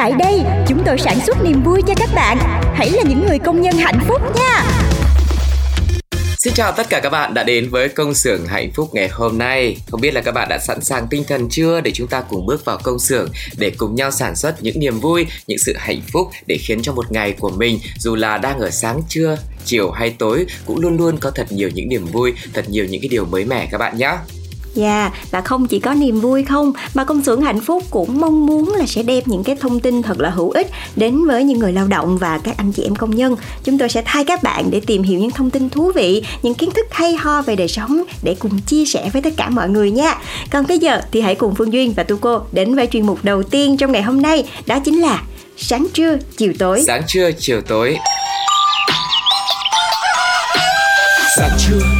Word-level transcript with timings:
Tại 0.00 0.12
đây, 0.18 0.42
chúng 0.68 0.82
tôi 0.86 0.98
sản 0.98 1.20
xuất 1.26 1.36
niềm 1.44 1.62
vui 1.62 1.82
cho 1.86 1.94
các 1.96 2.10
bạn. 2.14 2.38
Hãy 2.74 2.90
là 2.90 3.02
những 3.08 3.26
người 3.28 3.38
công 3.38 3.62
nhân 3.62 3.74
hạnh 3.74 4.00
phúc 4.08 4.22
nha. 4.36 4.64
Xin 6.38 6.54
chào 6.54 6.72
tất 6.72 6.86
cả 6.90 7.00
các 7.00 7.10
bạn 7.10 7.34
đã 7.34 7.42
đến 7.42 7.70
với 7.70 7.88
công 7.88 8.14
xưởng 8.14 8.46
hạnh 8.46 8.70
phúc 8.74 8.88
ngày 8.92 9.08
hôm 9.08 9.38
nay. 9.38 9.76
Không 9.90 10.00
biết 10.00 10.14
là 10.14 10.20
các 10.20 10.32
bạn 10.32 10.48
đã 10.48 10.58
sẵn 10.58 10.80
sàng 10.80 11.06
tinh 11.10 11.24
thần 11.28 11.48
chưa 11.48 11.80
để 11.80 11.90
chúng 11.94 12.06
ta 12.06 12.20
cùng 12.20 12.46
bước 12.46 12.64
vào 12.64 12.78
công 12.82 12.98
xưởng 12.98 13.28
để 13.58 13.72
cùng 13.76 13.94
nhau 13.94 14.10
sản 14.10 14.36
xuất 14.36 14.62
những 14.62 14.80
niềm 14.80 15.00
vui, 15.00 15.26
những 15.46 15.58
sự 15.58 15.74
hạnh 15.78 16.00
phúc 16.12 16.28
để 16.46 16.58
khiến 16.60 16.82
cho 16.82 16.92
một 16.92 17.12
ngày 17.12 17.32
của 17.32 17.50
mình 17.50 17.78
dù 17.98 18.14
là 18.14 18.38
đang 18.38 18.58
ở 18.58 18.70
sáng 18.70 19.02
trưa, 19.08 19.36
chiều 19.64 19.90
hay 19.90 20.10
tối 20.10 20.46
cũng 20.66 20.80
luôn 20.80 20.96
luôn 20.96 21.16
có 21.18 21.30
thật 21.30 21.52
nhiều 21.52 21.70
những 21.74 21.88
niềm 21.88 22.06
vui, 22.06 22.32
thật 22.54 22.68
nhiều 22.68 22.84
những 22.84 23.00
cái 23.00 23.08
điều 23.08 23.24
mới 23.24 23.44
mẻ 23.44 23.68
các 23.70 23.78
bạn 23.78 23.98
nhé. 23.98 24.12
Dạ, 24.74 25.10
và 25.30 25.40
không 25.40 25.66
chỉ 25.66 25.80
có 25.80 25.94
niềm 25.94 26.20
vui 26.20 26.44
không, 26.44 26.72
mà 26.94 27.04
công 27.04 27.24
xưởng 27.24 27.40
hạnh 27.40 27.60
phúc 27.60 27.82
cũng 27.90 28.20
mong 28.20 28.46
muốn 28.46 28.74
là 28.74 28.86
sẽ 28.86 29.02
đem 29.02 29.22
những 29.26 29.44
cái 29.44 29.56
thông 29.56 29.80
tin 29.80 30.02
thật 30.02 30.20
là 30.20 30.30
hữu 30.30 30.50
ích 30.50 30.70
đến 30.96 31.26
với 31.26 31.44
những 31.44 31.58
người 31.58 31.72
lao 31.72 31.86
động 31.86 32.18
và 32.18 32.38
các 32.38 32.56
anh 32.56 32.72
chị 32.72 32.82
em 32.82 32.96
công 32.96 33.16
nhân. 33.16 33.36
Chúng 33.64 33.78
tôi 33.78 33.88
sẽ 33.88 34.02
thay 34.04 34.24
các 34.24 34.42
bạn 34.42 34.70
để 34.70 34.80
tìm 34.80 35.02
hiểu 35.02 35.20
những 35.20 35.30
thông 35.30 35.50
tin 35.50 35.68
thú 35.68 35.92
vị, 35.94 36.22
những 36.42 36.54
kiến 36.54 36.70
thức 36.70 36.86
hay 36.90 37.14
ho 37.14 37.42
về 37.42 37.56
đời 37.56 37.68
sống 37.68 38.02
để 38.22 38.36
cùng 38.38 38.60
chia 38.60 38.84
sẻ 38.84 39.10
với 39.12 39.22
tất 39.22 39.30
cả 39.36 39.48
mọi 39.48 39.68
người 39.68 39.90
nha. 39.90 40.14
Còn 40.50 40.66
bây 40.66 40.78
giờ 40.78 41.00
thì 41.12 41.20
hãy 41.20 41.34
cùng 41.34 41.54
Phương 41.54 41.72
Duyên 41.72 41.92
và 41.92 42.02
Tu 42.02 42.16
Cô 42.16 42.40
đến 42.52 42.74
với 42.74 42.86
chuyên 42.86 43.06
mục 43.06 43.18
đầu 43.22 43.42
tiên 43.42 43.76
trong 43.76 43.92
ngày 43.92 44.02
hôm 44.02 44.22
nay, 44.22 44.44
đó 44.66 44.78
chính 44.78 45.00
là 45.00 45.22
sáng 45.56 45.86
trưa 45.94 46.16
chiều 46.36 46.52
tối. 46.58 46.82
Sáng 46.86 47.02
trưa, 47.06 47.30
chiều 47.38 47.60
tối 47.60 47.96
Sáng 51.36 51.50
trưa, 51.58 51.70
chiều 51.70 51.80
tối 51.80 51.99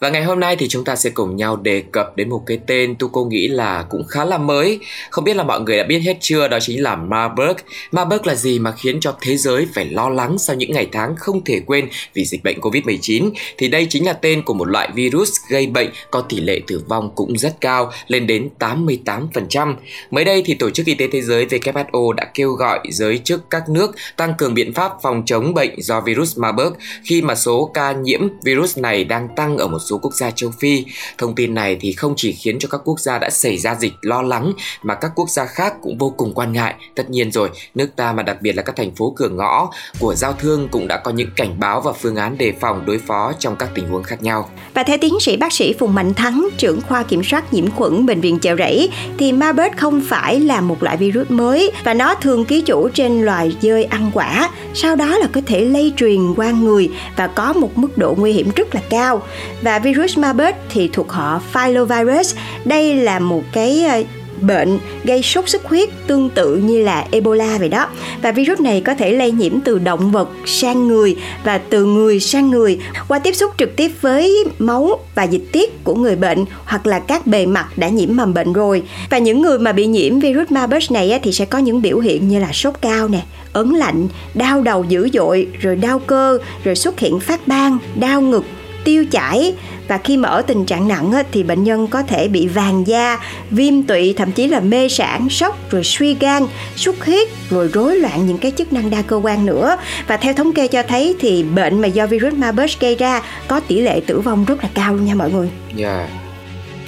Và 0.00 0.08
ngày 0.10 0.24
hôm 0.24 0.40
nay 0.40 0.56
thì 0.56 0.68
chúng 0.68 0.84
ta 0.84 0.96
sẽ 0.96 1.10
cùng 1.10 1.36
nhau 1.36 1.56
đề 1.56 1.82
cập 1.92 2.16
đến 2.16 2.28
một 2.30 2.42
cái 2.46 2.58
tên 2.66 2.94
tu 2.98 3.08
cô 3.08 3.24
nghĩ 3.24 3.48
là 3.48 3.84
cũng 3.90 4.04
khá 4.04 4.24
là 4.24 4.38
mới. 4.38 4.78
Không 5.10 5.24
biết 5.24 5.36
là 5.36 5.42
mọi 5.42 5.60
người 5.60 5.76
đã 5.76 5.84
biết 5.84 5.98
hết 5.98 6.16
chưa? 6.20 6.48
Đó 6.48 6.58
chính 6.60 6.82
là 6.82 6.96
Marburg. 6.96 7.56
Marburg 7.92 8.26
là 8.26 8.34
gì 8.34 8.58
mà 8.58 8.72
khiến 8.72 9.00
cho 9.00 9.16
thế 9.20 9.36
giới 9.36 9.66
phải 9.74 9.84
lo 9.84 10.08
lắng 10.08 10.38
sau 10.38 10.56
những 10.56 10.72
ngày 10.72 10.88
tháng 10.92 11.16
không 11.16 11.44
thể 11.44 11.60
quên 11.66 11.88
vì 12.14 12.24
dịch 12.24 12.44
bệnh 12.44 12.60
Covid-19 12.60 13.30
Thì 13.58 13.68
đây 13.68 13.86
chính 13.90 14.06
là 14.06 14.12
tên 14.12 14.42
của 14.42 14.54
một 14.54 14.64
loại 14.64 14.88
virus 14.94 15.32
gây 15.50 15.66
bệnh 15.66 15.90
có 16.10 16.20
tỷ 16.20 16.40
lệ 16.40 16.60
tử 16.66 16.82
vong 16.88 17.10
cũng 17.14 17.38
rất 17.38 17.60
cao, 17.60 17.92
lên 18.06 18.26
đến 18.26 18.48
88% 18.58 19.74
Mới 20.10 20.24
đây 20.24 20.42
thì 20.46 20.54
Tổ 20.54 20.70
chức 20.70 20.86
Y 20.86 20.94
tế 20.94 21.08
Thế 21.12 21.20
giới 21.22 21.46
WHO 21.46 22.12
đã 22.12 22.30
kêu 22.34 22.52
gọi 22.52 22.80
giới 22.90 23.18
chức 23.18 23.50
các 23.50 23.68
nước 23.68 23.96
tăng 24.16 24.34
cường 24.38 24.54
biện 24.54 24.72
pháp 24.72 24.92
phòng 25.02 25.22
chống 25.26 25.54
bệnh 25.54 25.82
do 25.82 26.00
virus 26.00 26.38
Marburg 26.38 26.72
khi 27.04 27.22
mà 27.22 27.34
số 27.34 27.70
ca 27.74 27.92
nhiễm 27.92 28.20
virus 28.44 28.78
này 28.78 29.04
đang 29.04 29.28
tăng 29.36 29.56
ở 29.58 29.68
một 29.68 29.78
số 29.90 29.98
quốc 29.98 30.14
gia 30.14 30.30
châu 30.30 30.50
Phi. 30.60 30.84
Thông 31.18 31.34
tin 31.34 31.54
này 31.54 31.76
thì 31.80 31.92
không 31.92 32.14
chỉ 32.16 32.32
khiến 32.32 32.58
cho 32.58 32.68
các 32.68 32.80
quốc 32.84 33.00
gia 33.00 33.18
đã 33.18 33.30
xảy 33.30 33.58
ra 33.58 33.74
dịch 33.74 33.92
lo 34.02 34.22
lắng 34.22 34.52
mà 34.82 34.94
các 34.94 35.10
quốc 35.14 35.30
gia 35.30 35.46
khác 35.46 35.74
cũng 35.82 35.98
vô 35.98 36.14
cùng 36.16 36.34
quan 36.34 36.52
ngại. 36.52 36.74
Tất 36.94 37.10
nhiên 37.10 37.32
rồi, 37.32 37.50
nước 37.74 37.90
ta 37.96 38.12
mà 38.12 38.22
đặc 38.22 38.42
biệt 38.42 38.52
là 38.52 38.62
các 38.62 38.76
thành 38.76 38.94
phố 38.94 39.12
cửa 39.16 39.28
ngõ 39.28 39.70
của 39.98 40.14
giao 40.14 40.32
thương 40.32 40.68
cũng 40.68 40.88
đã 40.88 40.96
có 40.96 41.10
những 41.10 41.30
cảnh 41.36 41.60
báo 41.60 41.80
và 41.80 41.92
phương 41.92 42.16
án 42.16 42.38
đề 42.38 42.52
phòng 42.60 42.86
đối 42.86 42.98
phó 42.98 43.32
trong 43.38 43.56
các 43.56 43.70
tình 43.74 43.88
huống 43.88 44.02
khác 44.02 44.22
nhau. 44.22 44.50
Và 44.74 44.82
theo 44.82 44.98
tiến 45.00 45.20
sĩ 45.20 45.36
bác 45.36 45.52
sĩ 45.52 45.74
Phùng 45.78 45.94
Mạnh 45.94 46.14
Thắng, 46.14 46.48
trưởng 46.58 46.80
khoa 46.80 47.02
kiểm 47.02 47.24
soát 47.24 47.52
nhiễm 47.54 47.70
khuẩn 47.70 48.06
bệnh 48.06 48.20
viện 48.20 48.38
Chợ 48.38 48.56
Rẫy, 48.56 48.90
thì 49.18 49.32
Marburg 49.32 49.76
không 49.76 50.00
phải 50.08 50.40
là 50.40 50.60
một 50.60 50.82
loại 50.82 50.96
virus 50.96 51.30
mới 51.30 51.70
và 51.84 51.94
nó 51.94 52.14
thường 52.14 52.44
ký 52.44 52.60
chủ 52.60 52.88
trên 52.88 53.22
loài 53.22 53.56
dơi 53.60 53.84
ăn 53.84 54.10
quả, 54.14 54.50
sau 54.74 54.96
đó 54.96 55.18
là 55.18 55.28
có 55.32 55.40
thể 55.46 55.64
lây 55.64 55.92
truyền 55.96 56.34
qua 56.34 56.50
người 56.50 56.90
và 57.16 57.26
có 57.26 57.52
một 57.52 57.78
mức 57.78 57.98
độ 57.98 58.14
nguy 58.18 58.32
hiểm 58.32 58.50
rất 58.56 58.74
là 58.74 58.80
cao. 58.90 59.22
Và 59.62 59.78
virus 59.82 60.18
Marburg 60.18 60.54
thì 60.70 60.90
thuộc 60.92 61.10
họ 61.12 61.40
Filovirus. 61.52 62.34
Đây 62.64 62.96
là 62.96 63.18
một 63.18 63.42
cái 63.52 63.84
ờ, 63.84 64.02
bệnh 64.40 64.78
gây 65.04 65.22
sốt 65.22 65.48
xuất 65.48 65.64
huyết 65.64 65.88
tương 66.06 66.30
tự 66.30 66.56
như 66.56 66.82
là 66.82 67.06
Ebola 67.10 67.58
vậy 67.58 67.68
đó. 67.68 67.88
Và 68.22 68.32
virus 68.32 68.60
này 68.60 68.80
có 68.80 68.94
thể 68.94 69.12
lây 69.12 69.30
nhiễm 69.30 69.60
từ 69.60 69.78
động 69.78 70.12
vật 70.12 70.28
sang 70.46 70.88
người 70.88 71.16
và 71.44 71.58
từ 71.58 71.84
người 71.84 72.20
sang 72.20 72.50
người 72.50 72.78
qua 73.08 73.18
tiếp 73.18 73.32
xúc 73.32 73.50
trực 73.58 73.76
tiếp 73.76 73.90
với 74.00 74.44
máu 74.58 74.98
và 75.14 75.22
dịch 75.22 75.44
tiết 75.52 75.84
của 75.84 75.94
người 75.94 76.16
bệnh 76.16 76.44
hoặc 76.64 76.86
là 76.86 76.98
các 76.98 77.26
bề 77.26 77.46
mặt 77.46 77.66
đã 77.76 77.88
nhiễm 77.88 78.16
mầm 78.16 78.34
bệnh 78.34 78.52
rồi. 78.52 78.82
Và 79.10 79.18
những 79.18 79.42
người 79.42 79.58
mà 79.58 79.72
bị 79.72 79.86
nhiễm 79.86 80.20
virus 80.20 80.50
Marburg 80.50 80.84
này 80.90 81.20
thì 81.22 81.32
sẽ 81.32 81.44
có 81.44 81.58
những 81.58 81.82
biểu 81.82 81.98
hiện 81.98 82.28
như 82.28 82.38
là 82.38 82.52
sốt 82.52 82.74
cao 82.80 83.08
nè, 83.08 83.22
ớn 83.52 83.74
lạnh, 83.74 84.08
đau 84.34 84.62
đầu 84.62 84.84
dữ 84.88 85.08
dội, 85.12 85.46
rồi 85.60 85.76
đau 85.76 85.98
cơ, 85.98 86.38
rồi 86.64 86.76
xuất 86.76 86.98
hiện 87.00 87.20
phát 87.20 87.48
ban, 87.48 87.78
đau 88.00 88.20
ngực, 88.20 88.44
tiêu 88.84 89.04
chảy 89.10 89.54
và 89.88 89.98
khi 89.98 90.16
mà 90.16 90.28
ở 90.28 90.42
tình 90.42 90.64
trạng 90.64 90.88
nặng 90.88 91.12
thì 91.32 91.42
bệnh 91.42 91.64
nhân 91.64 91.86
có 91.86 92.02
thể 92.02 92.28
bị 92.28 92.48
vàng 92.48 92.86
da, 92.86 93.18
viêm 93.50 93.82
tụy, 93.82 94.14
thậm 94.16 94.32
chí 94.32 94.46
là 94.46 94.60
mê 94.60 94.88
sản, 94.88 95.28
sốc, 95.30 95.70
rồi 95.70 95.84
suy 95.84 96.14
gan, 96.14 96.46
xuất 96.76 97.04
huyết, 97.04 97.28
rồi 97.50 97.70
rối 97.72 97.96
loạn 97.96 98.26
những 98.26 98.38
cái 98.38 98.52
chức 98.58 98.72
năng 98.72 98.90
đa 98.90 99.02
cơ 99.02 99.16
quan 99.16 99.46
nữa. 99.46 99.76
Và 100.06 100.16
theo 100.16 100.34
thống 100.34 100.52
kê 100.52 100.68
cho 100.68 100.82
thấy 100.82 101.16
thì 101.20 101.42
bệnh 101.42 101.80
mà 101.80 101.88
do 101.88 102.06
virus 102.06 102.34
Marburg 102.34 102.70
gây 102.80 102.94
ra 102.96 103.22
có 103.48 103.60
tỷ 103.60 103.80
lệ 103.80 104.00
tử 104.06 104.20
vong 104.20 104.44
rất 104.44 104.62
là 104.62 104.70
cao 104.74 104.94
luôn 104.94 105.04
nha 105.04 105.14
mọi 105.14 105.30
người. 105.32 105.50
Yeah. 105.78 106.19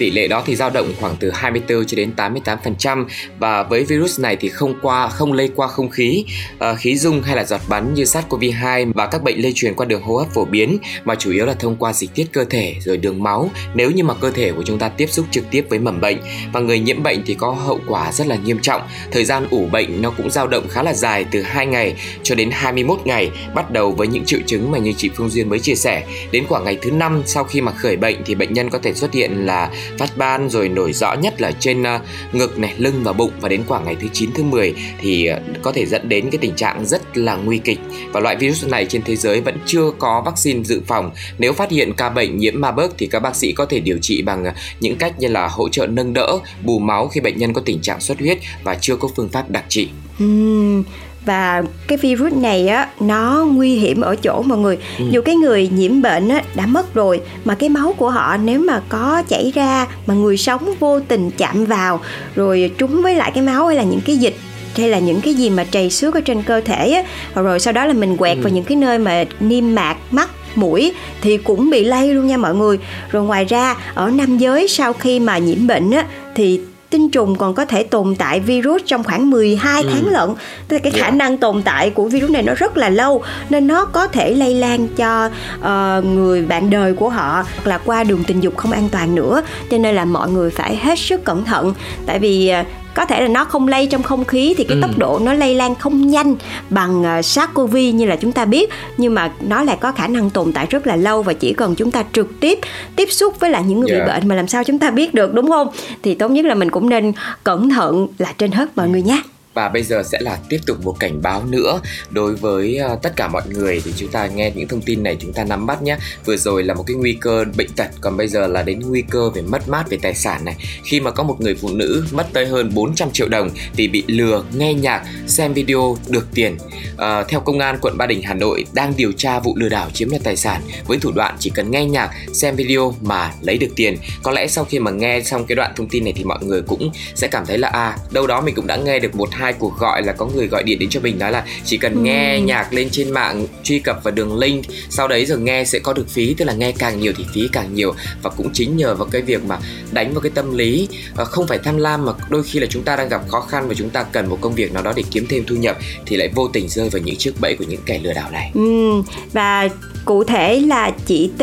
Tỷ 0.02 0.10
lệ 0.10 0.28
đó 0.28 0.42
thì 0.46 0.56
dao 0.56 0.70
động 0.70 0.92
khoảng 1.00 1.16
từ 1.20 1.30
24 1.30 1.86
cho 1.86 1.96
đến 1.96 2.12
88% 2.16 3.04
và 3.38 3.62
với 3.62 3.84
virus 3.84 4.20
này 4.20 4.36
thì 4.36 4.48
không 4.48 4.74
qua 4.82 5.08
không 5.08 5.32
lây 5.32 5.50
qua 5.56 5.68
không 5.68 5.90
khí, 5.90 6.24
uh, 6.54 6.78
khí 6.78 6.96
dung 6.96 7.22
hay 7.22 7.36
là 7.36 7.44
giọt 7.44 7.60
bắn 7.68 7.94
như 7.94 8.02
SARS-CoV-2 8.02 8.92
và 8.94 9.06
các 9.06 9.22
bệnh 9.22 9.42
lây 9.42 9.52
truyền 9.54 9.74
qua 9.74 9.86
đường 9.86 10.02
hô 10.02 10.16
hấp 10.16 10.34
phổ 10.34 10.44
biến 10.44 10.78
mà 11.04 11.14
chủ 11.14 11.30
yếu 11.30 11.46
là 11.46 11.54
thông 11.54 11.76
qua 11.76 11.92
dịch 11.92 12.10
tiết 12.14 12.26
cơ 12.32 12.44
thể 12.44 12.74
rồi 12.80 12.96
đường 12.96 13.22
máu 13.22 13.50
nếu 13.74 13.91
như 13.91 14.04
mà 14.04 14.14
cơ 14.14 14.30
thể 14.30 14.52
của 14.52 14.62
chúng 14.66 14.78
ta 14.78 14.88
tiếp 14.88 15.06
xúc 15.10 15.26
trực 15.30 15.50
tiếp 15.50 15.66
với 15.68 15.78
mầm 15.78 16.00
bệnh 16.00 16.18
và 16.52 16.60
người 16.60 16.78
nhiễm 16.78 17.02
bệnh 17.02 17.22
thì 17.26 17.34
có 17.34 17.50
hậu 17.50 17.80
quả 17.86 18.12
rất 18.12 18.26
là 18.26 18.36
nghiêm 18.36 18.58
trọng. 18.58 18.82
Thời 19.10 19.24
gian 19.24 19.46
ủ 19.50 19.66
bệnh 19.72 20.02
nó 20.02 20.10
cũng 20.10 20.30
dao 20.30 20.46
động 20.46 20.68
khá 20.68 20.82
là 20.82 20.94
dài 20.94 21.24
từ 21.30 21.42
2 21.42 21.66
ngày 21.66 21.94
cho 22.22 22.34
đến 22.34 22.50
21 22.52 22.98
ngày 23.04 23.30
bắt 23.54 23.70
đầu 23.70 23.92
với 23.92 24.06
những 24.06 24.24
triệu 24.24 24.41
chứng 24.47 24.71
mà 24.71 24.78
như 24.78 24.92
chị 24.97 25.10
Phương 25.15 25.30
Duyên 25.30 25.48
mới 25.48 25.59
chia 25.59 25.74
sẻ. 25.74 26.03
Đến 26.30 26.44
khoảng 26.48 26.65
ngày 26.65 26.78
thứ 26.82 26.91
năm 26.91 27.22
sau 27.27 27.44
khi 27.44 27.60
mà 27.60 27.72
khởi 27.72 27.97
bệnh 27.97 28.16
thì 28.24 28.34
bệnh 28.34 28.53
nhân 28.53 28.71
có 28.71 28.78
thể 28.78 28.94
xuất 28.94 29.12
hiện 29.12 29.47
là 29.47 29.71
phát 29.98 30.16
ban 30.16 30.50
rồi 30.50 30.68
nổi 30.68 30.92
rõ 30.92 31.15
nhất 31.15 31.41
là 31.41 31.53
trên 31.60 31.83
ờ, 31.83 32.00
ngực 32.33 32.59
này, 32.59 32.74
lưng 32.78 33.00
và 33.04 33.12
bụng 33.12 33.33
và 33.41 33.48
đến 33.48 33.62
khoảng 33.68 33.84
ngày 33.84 33.97
thứ 34.00 34.09
9 34.12 34.30
thứ 34.34 34.42
10 34.42 34.74
thì 35.00 35.27
ờ, 35.27 35.41
có 35.62 35.72
thể 35.72 35.86
dẫn 35.86 36.09
đến 36.09 36.30
cái 36.30 36.39
tình 36.39 36.54
trạng 36.56 36.86
rất 36.86 37.16
là 37.16 37.36
nguy 37.36 37.59
kịch 37.59 37.78
và 38.12 38.21
loại 38.21 38.36
virus 38.36 38.66
này 38.66 38.86
trên 38.89 39.03
thế 39.03 39.16
giới 39.16 39.41
vẫn 39.41 39.59
chưa 39.66 39.91
có 39.98 40.22
vaccine 40.27 40.65
dự 40.65 40.83
phòng. 40.86 41.10
Nếu 41.39 41.53
phát 41.53 41.71
hiện 41.71 41.92
ca 41.92 42.10
bệnh 42.10 42.39
nhiễm 42.39 42.60
Marburg 42.60 42.92
thì 42.98 43.06
các 43.06 43.21
bác 43.21 43.36
sĩ 43.36 43.53
có 43.53 43.65
thể 43.65 43.80
điều 43.80 43.98
trị 43.98 44.22
bằng 44.22 44.44
ờ, 44.44 44.53
những 44.80 44.97
cách 44.97 45.21
như 45.21 45.28
là 45.28 45.48
hỗ 45.48 45.68
trợ 45.68 45.86
nâng 45.86 46.15
đỡ, 46.15 46.39
bù 46.62 46.78
máu 46.78 47.09
khi 47.09 47.21
bệnh 47.21 47.39
nhân 47.39 47.53
có 47.53 47.62
tình 47.65 47.80
trạng 47.80 48.00
xuất 48.00 48.18
huyết 48.18 48.39
và 48.65 48.74
chưa 48.80 48.97
có 48.97 49.09
phương 49.16 49.28
pháp 49.28 49.50
đặc 49.50 49.65
trị. 49.68 49.89
Uhm, 50.24 50.83
và 51.24 51.63
cái 51.89 51.98
virus 51.98 52.33
này 52.33 52.69
á 52.69 52.89
nó 53.01 53.47
nguy 53.53 53.74
hiểm 53.74 54.01
ở 54.01 54.16
chỗ 54.16 54.42
mọi 54.42 54.59
người 54.59 54.78
ừ. 54.98 55.04
dù 55.10 55.21
cái 55.24 55.34
người 55.34 55.69
nhiễm 55.74 56.03
bệnh 56.03 56.28
á 56.28 56.42
đã 56.54 56.66
mất 56.66 56.95
rồi 56.95 57.21
mà 57.45 57.54
cái 57.54 57.69
máu 57.69 57.95
của 57.98 58.10
họ 58.10 58.36
nếu 58.36 58.60
mà 58.60 58.80
có 58.89 59.22
chảy 59.28 59.53
ra 59.54 59.86
mà 60.07 60.15
người 60.15 60.36
sống 60.36 60.74
vô 60.80 61.01
tình 61.01 61.30
chạm 61.30 61.65
vào 61.65 62.01
rồi 62.34 62.71
trúng 62.78 63.03
với 63.03 63.15
lại 63.15 63.30
cái 63.34 63.45
máu 63.45 63.66
hay 63.66 63.77
là 63.77 63.83
những 63.83 64.01
cái 64.01 64.16
dịch 64.16 64.36
hay 64.77 64.89
là 64.89 64.98
những 64.98 65.21
cái 65.21 65.34
gì 65.34 65.51
mà 65.51 65.65
trầy 65.65 65.91
xước 65.91 66.15
ở 66.15 66.21
trên 66.21 66.42
cơ 66.42 66.60
thể 66.60 66.91
á 66.92 67.03
rồi 67.42 67.60
sau 67.60 67.72
đó 67.72 67.84
là 67.86 67.92
mình 67.92 68.16
quẹt 68.16 68.36
Ừ. 68.36 68.42
vào 68.42 68.53
những 68.53 68.65
cái 68.65 68.77
nơi 68.77 68.98
mà 68.98 69.25
niêm 69.41 69.75
mạc 69.75 69.97
mắt 70.10 70.30
mũi 70.54 70.92
thì 71.22 71.36
cũng 71.36 71.71
bị 71.71 71.84
lây 71.84 72.15
luôn 72.15 72.27
nha 72.27 72.36
mọi 72.36 72.54
người 72.54 72.78
rồi 73.10 73.22
ngoài 73.25 73.45
ra 73.45 73.77
ở 73.95 74.10
nam 74.10 74.39
giới 74.39 74.68
sau 74.68 74.92
khi 74.92 75.21
mà 75.21 75.39
nhiễm 75.39 75.66
bệnh 75.66 75.91
á 75.91 76.04
thì 76.34 76.60
tinh 76.92 77.10
trùng 77.10 77.36
còn 77.36 77.54
có 77.54 77.65
thể 77.65 77.83
tồn 77.83 78.15
tại 78.16 78.41
virus 78.41 78.83
trong 78.86 79.04
khoảng 79.04 79.30
12 79.30 79.84
tháng 79.92 80.09
lận. 80.09 80.30
Tức 80.68 80.77
là 80.77 80.80
cái 80.83 80.92
khả 80.92 81.03
Yeah. 81.03 81.15
năng 81.15 81.39
tồn 81.39 81.62
tại 81.62 81.91
của 81.91 82.04
virus 82.09 82.30
này 82.30 82.42
nó 82.42 82.54
rất 82.54 82.77
là 82.77 82.89
lâu 82.89 83.22
nên 83.50 83.66
nó 83.66 83.84
có 83.84 84.06
thể 84.06 84.34
lây 84.34 84.54
lan 84.54 84.89
cho 84.97 85.30
ờ, 85.60 86.03
người 86.06 86.42
bạn 86.42 86.71
đời 86.71 86.94
của 86.94 87.09
họ 87.09 87.44
hoặc 87.54 87.66
là 87.66 87.78
qua 87.78 88.04
đường 88.04 88.24
tình 88.24 88.41
dục 88.41 88.56
không 88.56 88.72
an 88.72 88.89
toàn 88.92 89.15
nữa. 89.15 89.42
Cho 89.71 89.78
nên 89.78 89.94
là 89.94 90.04
mọi 90.04 90.30
người 90.30 90.50
phải 90.50 90.77
hết 90.77 90.98
sức 90.98 91.24
cẩn 91.24 91.44
thận. 91.44 91.74
Tại 92.06 92.18
vì 92.18 92.48
ờ, 92.48 92.65
có 92.94 93.04
thể 93.04 93.21
là 93.21 93.28
nó 93.28 93.44
không 93.44 93.68
lây 93.68 93.86
trong 93.86 94.03
không 94.03 94.24
khí 94.24 94.54
thì 94.59 94.65
cái 94.65 94.77
Ừ. 94.77 94.80
tốc 94.83 94.98
độ 94.98 95.18
nó 95.22 95.33
lây 95.34 95.54
lan 95.54 95.74
không 95.74 96.06
nhanh 96.10 96.36
bằng 96.71 97.03
ờ, 97.04 97.21
SARS-CoV 97.21 97.92
như 97.94 98.04
là 98.06 98.16
chúng 98.16 98.33
ta 98.33 98.44
biết 98.44 98.71
nhưng 98.97 99.15
mà 99.15 99.33
nó 99.41 99.62
lại 99.65 99.77
có 99.80 99.92
khả 99.92 100.06
năng 100.06 100.30
tồn 100.30 100.53
tại 100.53 100.66
rất 100.71 100.86
là 100.86 100.97
lâu 100.97 101.22
và 101.22 101.33
chỉ 101.33 101.53
cần 101.53 101.74
chúng 101.74 101.91
ta 101.91 102.04
trực 102.12 102.41
tiếp 102.41 102.59
tiếp 102.97 103.06
xúc 103.12 103.41
với 103.41 103.50
lại 103.50 103.62
những 103.66 103.80
người 103.80 103.91
Yeah. 103.91 104.06
bị 104.06 104.12
bệnh 104.12 104.28
mà 104.28 104.34
làm 104.34 104.48
sao 104.48 104.65
chúng 104.65 104.78
ta 104.78 104.91
biết 104.91 105.15
được 105.15 105.34
đúng 105.34 105.48
không 105.50 105.68
thì 106.03 106.15
tốt 106.15 106.28
nhất 106.30 106.44
là 106.44 106.54
mình 106.54 106.71
cũng 106.71 106.89
nên 106.89 107.12
cẩn 107.44 107.71
thận 107.71 108.06
là 108.18 108.33
trên 108.39 108.53
hết 108.53 108.77
mọi 108.77 108.89
người 108.89 109.03
nhé 109.03 109.22
và 109.54 109.69
bây 109.69 109.83
giờ 109.83 110.03
sẽ 110.03 110.19
là 110.21 110.39
tiếp 110.49 110.59
tục 110.66 110.84
một 110.84 110.97
cảnh 111.01 111.22
báo 111.22 111.45
nữa 111.49 111.81
đối 112.10 112.34
với 112.34 112.77
ờ, 112.77 112.99
tất 113.03 113.16
cả 113.16 113.28
mọi 113.28 113.43
người 113.49 113.83
thì 113.84 113.93
chúng 113.97 114.09
ta 114.09 114.27
nghe 114.27 114.53
những 114.54 114.69
thông 114.69 114.83
tin 114.83 115.03
này 115.03 115.16
chúng 115.21 115.33
ta 115.33 115.45
nắm 115.45 115.66
bắt 115.66 115.83
nhé. 115.83 115.97
Vừa 116.25 116.37
rồi 116.37 116.65
là 116.65 116.75
một 116.75 116.84
cái 116.87 116.97
nguy 116.97 117.13
cơ 117.21 117.45
bệnh 117.57 117.72
tật 117.77 117.89
còn 118.01 118.16
bây 118.16 118.28
giờ 118.28 118.47
là 118.47 118.63
đến 118.63 118.81
nguy 118.81 119.03
cơ 119.10 119.31
về 119.31 119.43
mất 119.43 119.69
mát 119.69 119.91
về 119.91 119.99
tài 120.03 120.15
sản 120.15 120.45
này. 120.45 120.57
Khi 120.84 121.01
mà 121.01 121.10
có 121.10 121.22
một 121.22 121.41
người 121.41 121.54
phụ 121.54 121.69
nữ 121.69 122.04
mất 122.13 122.27
tới 122.33 122.47
hơn 122.47 122.71
400 122.75 123.10
triệu 123.10 123.28
đồng 123.28 123.51
vì 123.77 123.89
bị 123.89 124.04
lừa 124.07 124.45
nghe 124.57 124.75
nhạc, 124.75 125.03
xem 125.27 125.53
video 125.53 125.97
được 126.09 126.27
tiền. 126.34 126.57
à, 126.97 127.25
theo 127.28 127.41
công 127.41 127.59
an 127.59 127.78
quận 127.81 127.99
Ba 127.99 128.07
Đình 128.07 128.22
Hà 128.22 128.34
Nội 128.34 128.65
đang 128.72 128.93
điều 128.97 129.13
tra 129.13 129.41
vụ 129.41 129.57
lừa 129.57 129.69
đảo 129.69 129.91
chiếm 129.91 130.10
đoạt 130.10 130.22
tài 130.25 130.37
sản 130.37 130.60
với 130.87 130.99
thủ 130.99 131.13
đoạn 131.13 131.37
chỉ 131.39 131.51
cần 131.54 131.71
nghe 131.71 131.84
nhạc, 131.84 132.10
xem 132.33 132.57
video 132.57 132.95
mà 133.01 133.33
lấy 133.41 133.59
được 133.59 133.71
tiền. 133.77 133.97
Có 134.22 134.31
lẽ 134.31 134.47
sau 134.47 134.65
khi 134.65 134.78
mà 134.78 134.91
nghe 134.91 135.21
xong 135.21 135.47
cái 135.47 135.57
đoạn 135.57 135.72
thông 135.77 135.89
tin 135.89 136.04
này 136.04 136.13
thì 136.16 136.25
mọi 136.25 136.39
người 136.45 136.63
cũng 136.63 136.91
sẽ 137.15 137.28
cảm 137.28 137.47
thấy 137.47 137.59
là 137.59 137.69
à 137.69 137.97
đâu 138.10 138.27
đó 138.27 138.41
mình 138.41 138.54
cũng 138.54 138.66
đã 138.66 138.77
nghe 138.77 138.99
được 138.99 139.15
một 139.15 139.28
hai 139.42 139.53
cuộc 139.53 139.78
gọi 139.78 140.03
là 140.03 140.12
có 140.12 140.27
người 140.27 140.47
gọi 140.47 140.62
điện 140.62 140.78
đến 140.78 140.89
cho 140.89 141.00
mình 141.00 141.18
nói 141.18 141.33
là 141.33 141.44
chỉ 141.65 141.78
cần 141.78 142.03
nghe 142.03 142.41
nhạc 142.41 142.72
lên 142.72 142.89
trên 142.91 143.10
mạng 143.10 143.47
truy 143.62 143.78
cập 143.78 144.04
vào 144.04 144.15
đường 144.15 144.39
link 144.39 144.65
sau 144.91 145.09
đấy 145.09 145.27
rồi 145.27 145.41
nghe 145.41 145.65
sẽ 145.65 145.78
có 145.78 145.92
được 145.92 146.09
phí 146.09 146.34
tức 146.34 146.44
là 146.44 146.53
nghe 146.53 146.72
càng 146.72 147.00
nhiều 147.00 147.12
thì 147.16 147.24
phí 147.34 147.48
càng 147.53 147.74
nhiều. 147.74 147.94
Và 148.22 148.30
cũng 148.30 148.50
chính 148.53 148.77
nhờ 148.77 148.94
vào 148.94 149.09
cái 149.10 149.22
việc 149.22 149.44
mà 149.44 149.59
đánh 149.92 150.12
vào 150.12 150.21
cái 150.21 150.33
tâm 150.34 150.56
lý 150.56 150.89
ờ, 151.15 151.24
không 151.24 151.47
phải 151.47 151.59
tham 151.59 151.77
lam 151.77 152.04
mà 152.04 152.12
đôi 152.28 152.42
khi 152.42 152.60
là 152.60 152.66
chúng 152.71 152.83
ta 152.83 152.97
đang 152.97 153.09
gặp 153.09 153.28
khó 153.28 153.41
khăn 153.41 153.68
và 153.68 153.74
chúng 153.74 153.91
ta 153.91 154.03
cần 154.03 154.28
một 154.28 154.39
công 154.41 154.54
việc 154.54 154.72
nào 154.72 154.83
đó 154.83 154.92
để 154.97 155.03
kiếm 155.10 155.27
thêm 155.28 155.44
thu 155.47 155.56
nhập 155.56 155.78
thì 156.06 156.16
lại 156.16 156.28
vô 156.34 156.48
tình 156.53 156.68
rơi 156.68 156.89
vào 156.89 157.03
những 157.03 157.16
chiếc 157.16 157.41
bẫy 157.41 157.56
của 157.56 157.65
những 157.65 157.80
kẻ 157.86 158.00
lừa 158.03 158.12
đảo 158.12 158.30
này. 158.30 158.50
Ừm, 158.54 159.03
và 159.33 159.68
cụ 160.04 160.25
thể 160.25 160.60
là 160.60 160.91
chị 161.07 161.31
T 161.39 161.43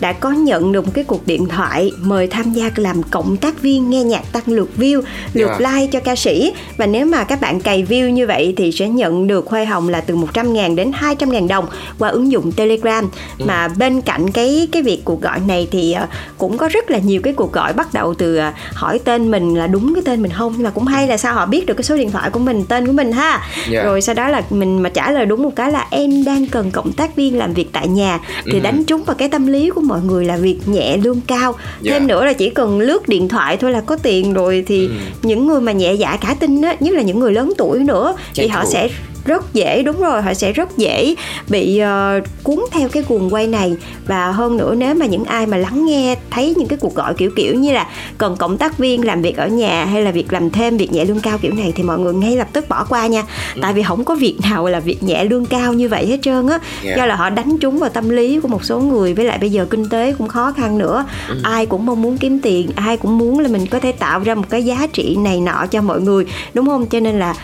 đã 0.00 0.12
có 0.12 0.30
nhận 0.30 0.72
được 0.72 0.86
một 0.86 0.92
cái 0.94 1.04
cuộc 1.04 1.26
điện 1.26 1.46
thoại 1.48 1.92
mời 2.00 2.26
tham 2.26 2.52
gia 2.52 2.70
làm 2.76 3.02
cộng 3.02 3.36
tác 3.36 3.62
viên 3.62 3.90
nghe 3.90 4.04
nhạc 4.04 4.32
tăng 4.32 4.42
lượt 4.46 4.70
view, 4.78 5.02
lượt 5.34 5.50
Yeah. 5.50 5.60
like 5.60 5.86
cho 5.92 6.00
ca 6.00 6.16
sĩ. 6.16 6.52
Và 6.76 6.86
nếu 6.86 7.06
mà 7.06 7.24
các 7.24 7.40
bạn 7.40 7.60
cày 7.60 7.84
view 7.84 8.10
như 8.10 8.26
vậy 8.26 8.54
thì 8.56 8.72
sẽ 8.72 8.88
nhận 8.88 9.26
được 9.26 9.46
hoa 9.48 9.64
hồng 9.64 9.88
là 9.88 10.00
từ 10.00 10.16
100.000 10.16 10.74
đến 10.74 10.92
200.000 11.00 11.48
đồng 11.48 11.66
qua 11.98 12.08
ứng 12.08 12.32
dụng 12.32 12.52
Telegram. 12.52 13.10
Mà 13.38 13.68
bên 13.68 14.00
cạnh 14.00 14.30
cái 14.30 14.68
cái 14.72 14.82
việc 14.82 15.00
cuộc 15.04 15.20
gọi 15.20 15.40
này 15.48 15.68
thì 15.70 15.92
ờ, 15.92 16.06
cũng 16.38 16.58
có 16.58 16.68
rất 16.68 16.90
là 16.90 16.98
nhiều 16.98 17.20
cái 17.24 17.32
cuộc 17.32 17.52
gọi 17.52 17.72
bắt 17.72 17.94
đầu 17.94 18.14
từ 18.14 18.36
ờ, 18.36 18.52
hỏi 18.74 18.98
tên 19.04 19.30
mình 19.30 19.54
là 19.54 19.66
đúng 19.66 19.94
cái 19.94 20.02
tên 20.06 20.22
mình 20.22 20.32
không. 20.32 20.52
Nhưng 20.52 20.64
mà 20.64 20.70
cũng 20.70 20.84
hay 20.84 21.06
là 21.08 21.16
sao 21.16 21.34
họ 21.34 21.46
biết 21.46 21.66
được 21.66 21.74
cái 21.74 21.84
số 21.84 21.96
điện 21.96 22.10
thoại 22.10 22.30
của 22.30 22.38
mình 22.38 22.64
tên 22.64 22.86
của 22.86 22.92
mình 22.92 23.12
ha? 23.12 23.48
Yeah. 23.72 23.84
rồi 23.84 24.02
sau 24.02 24.14
đó 24.14 24.28
là 24.28 24.42
mình 24.50 24.82
mà 24.82 24.88
trả 24.88 25.10
lời 25.10 25.26
đúng 25.26 25.42
một 25.42 25.56
cái 25.56 25.72
là 25.72 25.86
em 25.90 26.24
đang 26.24 26.46
cần 26.46 26.70
cộng 26.70 26.92
tác 26.92 27.16
viên 27.16 27.38
làm 27.38 27.54
việc 27.54 27.72
tại 27.72 27.88
nhà 27.88 27.99
thì 28.44 28.52
Ừ. 28.52 28.60
đánh 28.60 28.84
trúng 28.84 29.04
vào 29.04 29.16
cái 29.16 29.28
tâm 29.28 29.46
lý 29.46 29.70
của 29.70 29.80
mọi 29.80 30.00
người 30.02 30.24
là 30.24 30.36
việc 30.36 30.58
nhẹ 30.66 30.96
lương 30.96 31.20
cao 31.26 31.52
Yeah. 31.52 31.98
thêm 31.98 32.06
nữa 32.06 32.24
là 32.24 32.32
chỉ 32.32 32.50
cần 32.50 32.80
lướt 32.80 33.08
điện 33.08 33.28
thoại 33.28 33.56
thôi 33.56 33.70
là 33.72 33.80
có 33.80 33.96
tiền 33.96 34.32
rồi 34.32 34.64
thì 34.66 34.86
Ừ. 34.86 34.92
những 35.22 35.46
người 35.46 35.60
mà 35.60 35.72
nhẹ 35.72 35.92
dạ 35.94 36.16
cả 36.20 36.34
tin 36.40 36.62
á 36.62 36.76
nhất 36.80 36.94
là 36.94 37.02
những 37.02 37.18
người 37.20 37.32
lớn 37.32 37.52
tuổi 37.58 37.78
nữa 37.78 38.14
thì 38.18 38.32
Tranh 38.34 38.48
họ 38.48 38.64
thủ. 38.64 38.70
sẽ 38.72 38.88
rất 39.24 39.54
dễ 39.54 39.82
đúng 39.82 40.00
rồi 40.00 40.22
họ 40.22 40.34
sẽ 40.34 40.52
rất 40.52 40.76
dễ 40.76 41.14
bị 41.48 41.78
ờ, 41.78 42.20
cuốn 42.42 42.58
theo 42.70 42.88
cái 42.88 43.02
guồng 43.08 43.34
quay 43.34 43.46
này. 43.46 43.76
Và 44.06 44.32
hơn 44.32 44.56
nữa 44.56 44.74
nếu 44.78 44.94
mà 44.94 45.06
những 45.06 45.24
ai 45.24 45.46
mà 45.46 45.56
lắng 45.56 45.86
nghe 45.86 46.16
thấy 46.30 46.54
những 46.56 46.68
cái 46.68 46.78
cuộc 46.78 46.94
gọi 46.94 47.14
kiểu 47.14 47.30
kiểu 47.36 47.54
như 47.54 47.72
là 47.72 47.86
cần 48.18 48.36
cộng 48.36 48.58
tác 48.58 48.78
viên 48.78 49.04
làm 49.04 49.22
việc 49.22 49.36
ở 49.36 49.48
nhà 49.48 49.84
hay 49.84 50.02
là 50.02 50.10
việc 50.10 50.32
làm 50.32 50.50
thêm 50.50 50.76
việc 50.76 50.92
nhẹ 50.92 51.04
lương 51.04 51.20
cao 51.20 51.38
kiểu 51.38 51.52
này 51.54 51.72
thì 51.76 51.82
mọi 51.82 51.98
người 51.98 52.14
ngay 52.14 52.36
lập 52.36 52.48
tức 52.52 52.68
bỏ 52.68 52.84
qua 52.84 53.06
nha. 53.06 53.22
Tại 53.62 53.72
vì 53.72 53.82
không 53.82 54.04
có 54.04 54.14
việc 54.14 54.36
nào 54.50 54.66
là 54.66 54.80
việc 54.80 55.02
nhẹ 55.02 55.24
lương 55.24 55.46
cao 55.46 55.72
như 55.72 55.88
vậy 55.88 56.06
hết 56.06 56.18
trơn 56.22 56.46
á. 56.48 56.58
Yeah. 56.84 56.96
do 56.98 57.06
là 57.06 57.16
họ 57.16 57.30
đánh 57.30 57.58
trúng 57.58 57.78
vào 57.78 57.90
tâm 57.90 58.08
lý 58.08 58.40
của 58.40 58.48
một 58.48 58.64
số 58.64 58.80
người 58.80 59.14
với 59.14 59.24
lại 59.24 59.38
bây 59.38 59.50
giờ 59.50 59.66
kinh 59.70 59.88
tế 59.88 60.14
cũng 60.18 60.28
khó 60.28 60.52
khăn 60.52 60.78
nữa. 60.78 61.04
Ai 61.42 61.66
cũng 61.66 61.86
mong 61.86 62.02
muốn 62.02 62.18
kiếm 62.18 62.38
tiền 62.38 62.70
ai 62.74 62.96
cũng 62.96 63.18
muốn 63.18 63.38
là 63.38 63.48
mình 63.48 63.66
có 63.66 63.80
thể 63.80 63.92
tạo 63.92 64.20
ra 64.20 64.34
một 64.34 64.44
cái 64.50 64.64
giá 64.64 64.86
trị 64.92 65.16
này 65.16 65.40
nọ 65.40 65.66
cho 65.70 65.82
mọi 65.82 66.00
người 66.00 66.24
đúng 66.54 66.66
không? 66.66 66.86
Cho 66.86 67.00
nên 67.00 67.18
là 67.18 67.34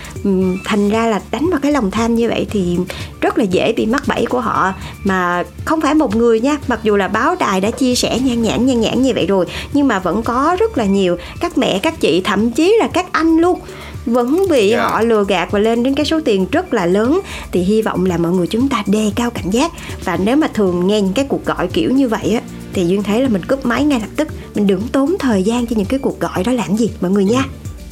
thành 0.65 0.89
ra 0.89 1.07
là 1.07 1.21
đánh 1.31 1.51
vào 1.51 1.61
cái 1.63 1.66
lòng 1.71 1.91
tham 1.91 2.15
như 2.15 2.29
vậy 2.29 2.47
thì 2.51 2.79
rất 3.21 3.39
là 3.39 3.45
dễ 3.45 3.73
bị 3.73 3.87
mắc 3.87 4.03
bẫy 4.07 4.27
của 4.27 4.41
họ. 4.41 4.73
Mà 5.05 5.45
không 5.65 5.81
phải 5.81 5.95
một 5.95 6.17
người 6.17 6.41
nha 6.41 6.57
mặc 6.69 6.81
dù 6.83 6.97
là 6.97 7.09
báo 7.09 7.37
đài 7.41 7.61
đã 7.61 7.71
chia 7.71 7.95
sẻ 7.95 8.19
nhan 8.25 8.43
nhản 8.43 8.67
nhan 8.67 8.81
nhản 8.81 9.03
như 9.03 9.13
vậy 9.15 9.27
rồi 9.27 9.47
nhưng 9.73 9.89
mà 9.89 9.99
vẫn 9.99 10.23
có 10.23 10.57
rất 10.61 10.79
là 10.79 10.85
nhiều 10.85 11.17
các 11.41 11.59
mẹ 11.59 11.79
các 11.79 12.01
chị 12.01 12.21
thậm 12.25 12.51
chí 12.51 12.77
là 12.81 12.89
các 12.89 13.13
anh 13.13 13.37
luôn. 13.39 13.61
Vẫn 14.07 14.43
bị 14.51 14.71
Dạ. 14.71 14.83
họ 14.83 15.01
lừa 15.01 15.25
gạt 15.29 15.49
và 15.51 15.59
lên 15.59 15.83
đến 15.83 15.95
cái 15.95 16.07
số 16.07 16.21
tiền 16.25 16.47
rất 16.53 16.75
là 16.75 16.87
lớn. 16.87 17.21
Thì 17.53 17.61
hy 17.61 17.83
vọng 17.83 18.07
là 18.07 18.17
mọi 18.17 18.33
người 18.33 18.47
chúng 18.47 18.69
ta 18.69 18.83
đề 18.87 19.11
cao 19.17 19.31
cảnh 19.31 19.51
giác. 19.51 19.73
Và 20.05 20.19
nếu 20.25 20.37
mà 20.37 20.49
thường 20.55 20.87
nghe 20.87 21.01
những 21.01 21.13
cái 21.13 21.25
cuộc 21.29 21.45
gọi 21.45 21.67
kiểu 21.67 21.91
như 21.91 22.09
vậy 22.09 22.31
á 22.31 22.41
thì 22.73 22.87
duyên 22.87 23.03
thấy 23.03 23.23
là 23.23 23.29
mình 23.29 23.45
cúp 23.45 23.67
máy 23.67 23.85
ngay 23.85 24.01
lập 24.01 24.09
tức. 24.17 24.29
Mình 24.55 24.67
đừng 24.67 24.89
tốn 24.93 25.17
thời 25.19 25.43
gian 25.43 25.67
cho 25.67 25.77
những 25.77 25.87
cái 25.87 25.99
cuộc 25.99 26.21
gọi 26.21 26.45
đó 26.45 26.53
làm 26.53 26.77
gì 26.77 26.91
mọi 27.01 27.11
người 27.11 27.25
nha 27.25 27.45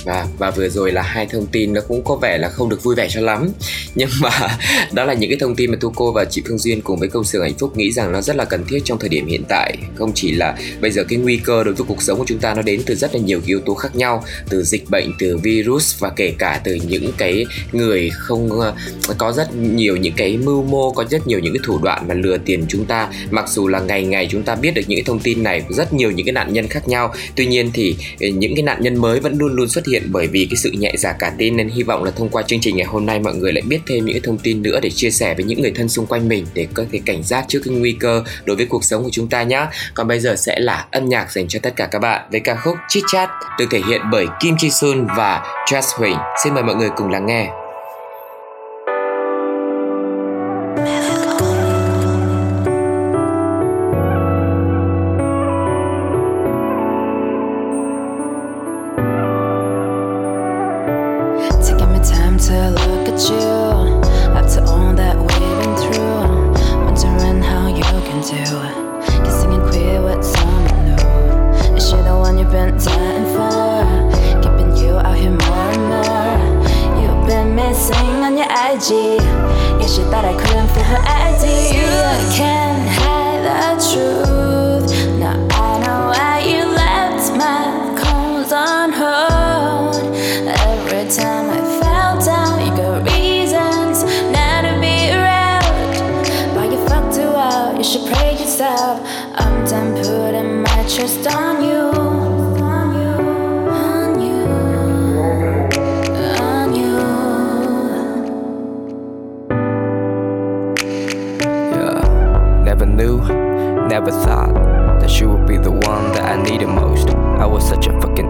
và 0.05 0.27
và 0.39 0.51
vừa 0.51 0.69
rồi 0.69 0.93
là 0.93 1.03
hai 1.03 1.27
thông 1.27 1.47
tin 1.47 1.73
nó 1.73 1.81
cũng 1.89 2.05
có 2.05 2.17
vẻ 2.17 2.39
là 2.39 2.49
không 2.49 2.69
được 2.69 2.83
vui 2.83 2.95
vẻ 2.95 3.09
cho 3.11 3.21
lắm. 3.21 3.49
Nhưng 3.95 4.09
mà 4.21 4.59
đó 4.93 5.05
là 5.05 5.15
những 5.15 5.31
cái 5.31 5.39
thông 5.41 5.57
tin 5.57 5.71
mà 5.71 5.77
thu 5.81 5.93
cô 5.95 6.13
và 6.13 6.25
chị 6.25 6.43
Phương 6.49 6.59
Duyên 6.59 6.81
cùng 6.81 6.99
với 6.99 7.09
công 7.09 7.25
xưởng 7.25 7.43
hạnh 7.43 7.59
phúc 7.59 7.77
nghĩ 7.77 7.93
rằng 7.93 8.13
nó 8.13 8.21
rất 8.21 8.37
là 8.37 8.45
cần 8.45 8.65
thiết 8.69 8.79
trong 8.85 8.99
thời 8.99 9.09
điểm 9.09 9.27
hiện 9.27 9.43
tại. 9.49 9.77
Không 9.95 10.13
chỉ 10.15 10.33
là 10.33 10.57
bây 10.81 10.91
giờ 10.91 11.05
cái 11.09 11.19
nguy 11.19 11.37
cơ 11.37 11.65
đối 11.65 11.75
với 11.75 11.87
cuộc 11.89 12.03
sống 12.03 12.19
của 12.19 12.25
chúng 12.29 12.39
ta 12.39 12.55
nó 12.55 12.63
đến 12.63 12.83
từ 12.87 12.95
rất 12.95 13.15
là 13.15 13.21
nhiều 13.21 13.41
yếu 13.47 13.61
tố 13.61 13.75
khác 13.75 13.97
nhau, 13.97 14.25
từ 14.49 14.63
dịch 14.63 14.91
bệnh, 14.91 15.13
từ 15.19 15.37
virus 15.37 15.99
và 15.99 16.11
kể 16.17 16.35
cả 16.39 16.61
từ 16.65 16.79
những 16.89 17.13
cái 17.19 17.47
người 17.73 18.11
không 18.13 18.61
ờ, 18.61 18.75
có 19.19 19.33
rất 19.33 19.55
nhiều 19.55 19.97
những 19.97 20.15
cái 20.17 20.37
mưu 20.37 20.63
mô, 20.63 20.91
có 20.91 21.05
rất 21.11 21.27
nhiều 21.27 21.39
những 21.39 21.53
cái 21.53 21.61
thủ 21.65 21.79
đoạn 21.83 22.09
mà 22.09 22.15
lừa 22.15 22.39
tiền 22.39 22.65
chúng 22.69 22.85
ta. 22.85 23.09
Mặc 23.31 23.49
dù 23.49 23.69
là 23.69 23.81
ngày 23.81 24.05
ngày 24.05 24.29
chúng 24.31 24.43
ta 24.43 24.55
biết 24.55 24.71
được 24.75 24.83
những 24.87 24.99
cái 24.99 25.05
thông 25.07 25.21
tin 25.21 25.43
này 25.43 25.61
của 25.69 25.75
rất 25.75 25.93
nhiều 25.93 26.11
những 26.11 26.27
cái 26.27 26.33
nạn 26.33 26.53
nhân 26.53 26.69
khác 26.69 26.89
nhau, 26.89 27.15
tuy 27.37 27.47
nhiên 27.47 27.71
thì 27.75 27.97
ờ, 28.21 28.29
những 28.29 28.55
cái 28.55 28.63
nạn 28.63 28.83
nhân 28.83 28.97
mới 28.97 29.21
vẫn 29.21 29.39
luôn 29.39 29.55
luôn 29.55 29.69
xuất 29.69 29.87
hiện 29.87 29.94
bởi 30.11 30.27
vì 30.27 30.47
cái 30.51 30.57
sự 30.57 30.71
nhẹ 30.71 30.93
dạ 30.99 31.13
cả 31.13 31.33
tin 31.39 31.57
nên 31.57 31.69
hy 31.69 31.83
vọng 31.83 32.05
là 32.05 32.11
thông 32.11 32.29
qua 32.29 32.43
chương 32.43 32.61
trình 32.61 32.77
ngày 32.77 32.87
hôm 32.87 33.07
nay 33.07 33.21
mọi 33.21 33.35
người 33.35 33.53
lại 33.53 33.63
biết 33.63 33.79
thêm 33.87 34.05
những 34.05 34.23
thông 34.23 34.39
tin 34.39 34.63
nữa 34.63 34.81
để 34.83 34.91
chia 34.91 35.11
sẻ 35.11 35.35
với 35.35 35.45
những 35.45 35.63
người 35.63 35.73
thân 35.75 35.89
xung 35.89 36.07
quanh 36.07 36.29
mình 36.29 36.47
để 36.55 36.67
có 36.75 36.85
thể 36.93 37.01
cảnh 37.07 37.23
giác 37.23 37.45
trước 37.49 37.61
cái 37.65 37.75
nguy 37.75 37.93
cơ 38.01 38.25
đối 38.45 38.57
với 38.57 38.67
cuộc 38.67 38.85
sống 38.85 39.05
của 39.05 39.11
chúng 39.13 39.29
ta 39.29 39.43
nhé 39.43 39.67
còn 39.95 40.09
bây 40.09 40.21
giờ 40.21 40.37
sẽ 40.37 40.61
là 40.61 40.87
âm 40.91 41.09
nhạc 41.09 41.33
dành 41.33 41.49
cho 41.49 41.59
tất 41.63 41.77
cả 41.77 41.87
các 41.87 41.99
bạn 41.99 42.29
với 42.31 42.41
ca 42.41 42.55
khúc 42.55 42.77
Chit 42.89 43.05
Chat 43.13 43.29
được 43.59 43.67
thể 43.71 43.81
hiện 43.89 44.01
bởi 44.13 44.27
Kim 44.41 44.55
Ji 44.55 44.69
Sun 44.69 45.07
và 45.17 45.43
Jazz 45.67 45.99
Huỳnh. 45.99 46.17
Xin 46.45 46.55
mời 46.55 46.63
mọi 46.63 46.75
người 46.75 46.91
cùng 46.97 47.11
lắng 47.11 47.27
nghe. 47.27 47.64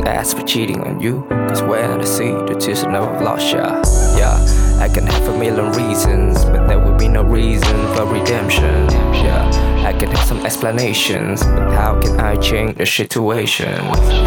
A 0.06 0.24
for 0.34 0.42
cheating 0.46 0.80
on 0.82 1.00
you. 1.00 1.24
Cause 1.28 1.62
when 1.62 2.00
I 2.00 2.04
see 2.04 2.30
the 2.30 2.56
tears, 2.58 2.84
I 2.84 2.92
never 2.92 3.20
lost 3.20 3.52
ya. 3.52 3.82
Yeah, 4.16 4.36
I 4.80 4.88
can 4.88 5.06
have 5.06 5.28
a 5.28 5.38
million 5.38 5.72
reasons, 5.72 6.44
but 6.44 6.66
there 6.66 6.78
will 6.78 6.96
be 6.96 7.08
no 7.08 7.22
reason 7.22 7.76
for 7.94 8.04
redemption. 8.06 8.88
Yeah, 9.12 9.48
I 9.86 9.92
can 9.92 10.10
have 10.10 10.26
some 10.26 10.44
explanations, 10.44 11.42
but 11.42 11.72
how 11.72 12.00
can 12.00 12.20
I 12.20 12.36
change 12.36 12.76
the 12.76 12.86
situation? 12.86 13.72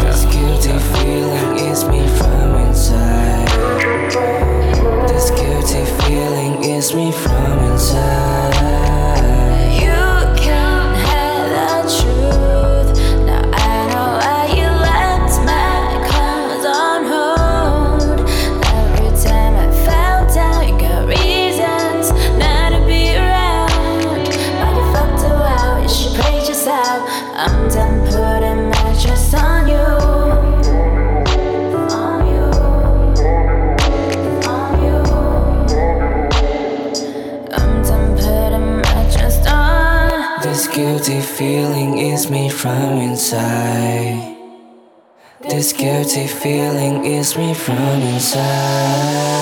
This 0.02 0.24
guilty 0.26 0.78
feeling 0.98 1.70
is 1.70 1.84
me 1.84 2.06
from 2.18 2.54
inside. 2.66 3.48
This 5.08 5.30
guilty 5.30 5.84
feeling 6.02 6.64
is 6.64 6.94
me 6.94 7.12
from 7.12 7.58
inside. 7.70 8.67
Feeling 41.38 41.98
is 41.98 42.28
me 42.28 42.48
from 42.48 42.98
inside. 42.98 44.36
This 45.40 45.72
guilty 45.72 46.26
feeling 46.26 47.04
is 47.04 47.36
me 47.36 47.54
from 47.54 48.02
inside. 48.02 49.38